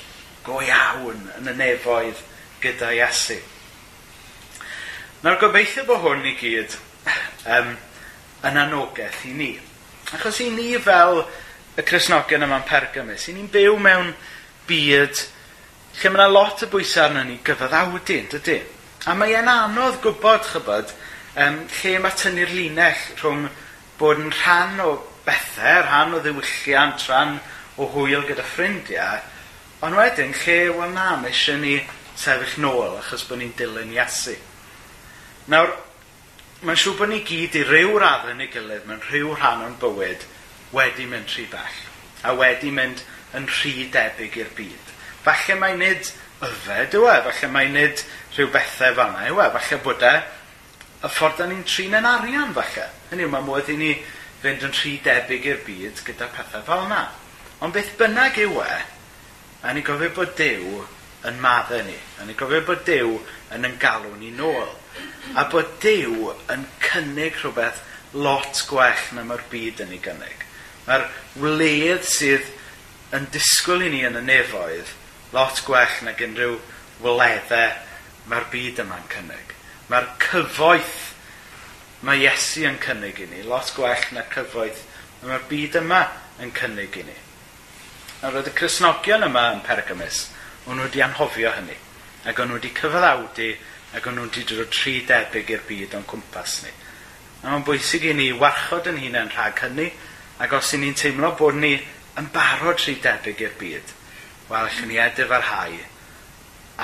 go 0.44 0.60
iawn 0.60 1.22
yn 1.38 1.48
y 1.48 1.54
nefoedd 1.56 2.20
gyda 2.60 2.92
Iasu. 2.98 3.38
Nawr 5.24 5.40
gobeithio 5.40 5.86
bod 5.88 6.02
hwn 6.04 6.26
i 6.28 6.34
gyd 6.36 6.76
um, 7.48 7.72
yn 8.44 8.60
anogaeth 8.60 9.24
i 9.30 9.32
ni. 9.32 9.50
Achos 10.12 10.42
i 10.44 10.50
ni 10.52 10.74
fel 10.84 11.22
y 11.80 11.84
Cresnogion 11.88 12.44
yma'n 12.44 12.68
pergymys, 12.68 13.30
i 13.32 13.34
ni'n 13.38 13.48
byw 13.52 13.78
mewn 13.80 14.12
byd 14.68 15.24
lle 15.94 16.10
mae 16.12 16.18
yna 16.20 16.28
lot 16.28 16.62
o 16.66 16.68
bwysau 16.68 17.06
arno 17.08 17.24
ni 17.24 17.38
gyfaddawdu, 17.46 18.20
dydy? 18.34 18.60
A 19.08 19.16
mae 19.16 19.32
e'n 19.38 19.48
anodd 19.48 20.00
gwybod, 20.04 20.44
chybod, 20.52 20.92
um, 21.40 21.60
lle 21.80 21.98
mae 22.04 22.20
tynnu'r 22.20 22.52
linell 22.52 23.06
rhwng 23.22 23.48
bod 23.98 24.20
yn 24.22 24.32
rhan 24.32 24.80
o 24.84 24.90
bethau, 25.26 25.82
rhan 25.84 26.16
o 26.16 26.22
ddiwylliant, 26.22 27.06
rhan 27.08 27.38
o 27.78 27.88
hwyl 27.94 28.26
gyda 28.28 28.44
ffrindiau, 28.46 29.22
ond 29.84 29.98
wedyn 29.98 30.34
lle, 30.44 30.58
wel 30.78 30.94
na, 30.94 31.14
mae 31.20 31.32
eisiau 31.32 31.60
ni 31.60 31.78
sefyll 32.18 32.60
nôl 32.64 32.98
achos 32.98 33.26
bod 33.28 33.40
ni'n 33.40 33.54
dilyn 33.58 33.92
Iesu. 33.94 34.36
Nawr, 35.52 35.72
mae'n 36.64 36.80
siŵr 36.80 36.98
bod 37.00 37.12
ni 37.12 37.20
gyd 37.26 37.58
i 37.60 37.64
ryw 37.68 37.98
raddau 38.00 38.32
yn 38.34 38.44
ei 38.44 38.52
gilydd, 38.52 38.86
mewn 38.88 39.02
rhyw 39.08 39.34
rhan 39.34 39.66
o'n 39.66 39.78
bywyd, 39.82 40.24
wedi 40.74 41.08
mynd 41.10 41.30
rhy 41.34 41.46
bell, 41.52 41.80
a 42.24 42.34
wedi 42.38 42.72
mynd 42.74 43.02
yn 43.36 43.48
rhy 43.50 43.88
debyg 43.92 44.38
i'r 44.40 44.52
byd. 44.56 44.92
Falle 45.24 45.58
mae 45.60 45.76
nid 45.78 46.10
yfed 46.44 46.96
yw 46.98 47.08
e, 47.10 47.18
falle 47.28 47.50
mae 47.52 47.68
nid 47.72 48.02
rhyw 48.36 48.50
bethau 48.54 48.96
fanna 48.98 49.28
yw 49.30 49.42
e, 49.42 49.50
falle 49.58 49.80
bod 49.84 50.04
e 50.04 50.14
y 51.04 51.10
ffordd 51.12 51.40
da 51.40 51.48
ni'n 51.48 51.64
trin 51.68 51.96
yn 51.98 52.08
arian 52.08 52.54
falle. 52.56 52.86
Hynny 53.14 53.28
yw, 53.28 53.30
mae 53.30 53.46
modd 53.46 53.68
i 53.70 53.76
ni 53.78 53.92
fynd 54.42 54.64
yn 54.66 54.72
rhy 54.74 54.96
debyg 55.04 55.44
i'r 55.46 55.60
byd 55.62 56.00
gyda 56.02 56.26
pethau 56.34 56.64
fel 56.66 56.80
yna. 56.88 57.04
Ond 57.62 57.76
beth 57.76 57.92
bynnag 58.00 58.40
yw 58.42 58.56
e, 58.64 58.78
a 59.62 59.70
ni 59.70 59.84
gofio 59.86 60.10
bod 60.16 60.32
Dyw 60.34 60.80
yn 61.30 61.38
maddau 61.38 61.84
ni. 61.86 61.94
A 62.18 62.26
ni 62.26 62.34
gofio 62.34 62.64
bod 62.66 62.82
Dyw 62.88 63.12
yn 63.54 63.68
yn 63.70 63.78
galw 63.78 64.16
ni 64.18 64.32
nôl. 64.34 64.72
A 65.38 65.46
bod 65.52 65.70
Dyw 65.84 66.32
yn 66.50 66.66
cynnig 66.82 67.38
rhywbeth 67.38 67.84
lot 68.18 68.64
gwell 68.66 69.06
na 69.14 69.22
mae'r 69.30 69.46
byd 69.54 69.84
yn 69.86 69.94
ei 69.94 70.02
gynnig. 70.02 70.44
Mae'r 70.88 71.06
wledd 71.38 72.10
sydd 72.10 72.50
yn 73.14 73.30
disgwyl 73.30 73.86
i 73.86 73.94
ni 73.94 74.02
yn 74.10 74.18
y 74.18 74.26
nefoedd 74.26 74.90
lot 75.38 75.62
gwell 75.70 76.02
nag 76.10 76.26
unrhyw 76.26 76.58
wleddau 77.06 77.78
mae'r 78.26 78.50
byd 78.50 78.82
yma'n 78.88 79.10
cynnig. 79.14 79.58
Mae'r 79.86 80.10
cyfoeth 80.26 81.13
mae 82.04 82.20
Iesu 82.20 82.66
yn 82.68 82.76
cynnig 82.82 83.20
i 83.24 83.26
ni, 83.30 83.42
lot 83.48 83.70
gwell 83.76 84.08
na 84.12 84.24
cyfoeth 84.32 84.82
mae'r 85.24 85.46
byd 85.48 85.78
yma 85.80 86.00
yn 86.44 86.52
cynnig 86.56 86.98
i 87.00 87.04
ni. 87.06 87.14
A 88.24 88.30
roedd 88.32 88.50
y 88.50 88.52
Cresnogion 88.56 89.24
yma 89.24 89.44
yn 89.54 89.62
Pergamus, 89.64 90.26
o'n 90.66 90.76
nhw 90.76 90.88
wedi 90.88 91.04
anhofio 91.04 91.52
hynny, 91.56 91.76
ac 92.28 92.42
o'n 92.42 92.50
nhw 92.52 92.58
wedi 92.58 92.72
cyfalawdu, 92.76 93.48
ac 93.96 94.08
o'n 94.10 94.18
nhw 94.18 94.26
wedi 94.28 94.44
dod 94.50 94.72
tri 94.74 94.98
debyg 95.08 95.54
i'r 95.54 95.64
byd 95.68 95.96
o'n 95.98 96.06
cwmpas 96.12 96.58
ni. 96.66 96.74
A 97.40 97.50
mae'n 97.50 97.66
bwysig 97.68 98.06
i 98.10 98.14
ni 98.16 98.30
warchod 98.36 98.92
yn 98.92 99.00
hunain 99.00 99.32
rhag 99.32 99.64
hynny, 99.64 99.90
ac 100.44 100.56
os 100.60 100.74
i 100.76 100.80
ni'n 100.82 100.96
teimlo 100.98 101.32
bod 101.40 101.56
ni 101.60 101.74
yn 102.20 102.30
barod 102.34 102.80
tri 102.80 102.98
debyg 103.00 103.44
i'r 103.48 103.58
byd, 103.60 103.98
wel, 104.50 104.62
allwn 104.68 104.92
ni 104.92 105.00
edrych 105.00 105.32
ar 105.32 105.50
hau 105.50 105.82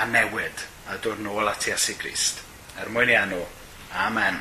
a 0.01 0.05
newid 0.09 0.69
a 0.89 0.97
dod 1.03 1.21
nôl 1.21 1.49
at 1.51 1.69
Iesu 1.69 1.97
Grist. 2.01 2.45
Er 2.81 2.89
mwyn 2.89 3.13
i 3.13 3.17
enw, 3.21 3.45
Amen. 3.91 4.39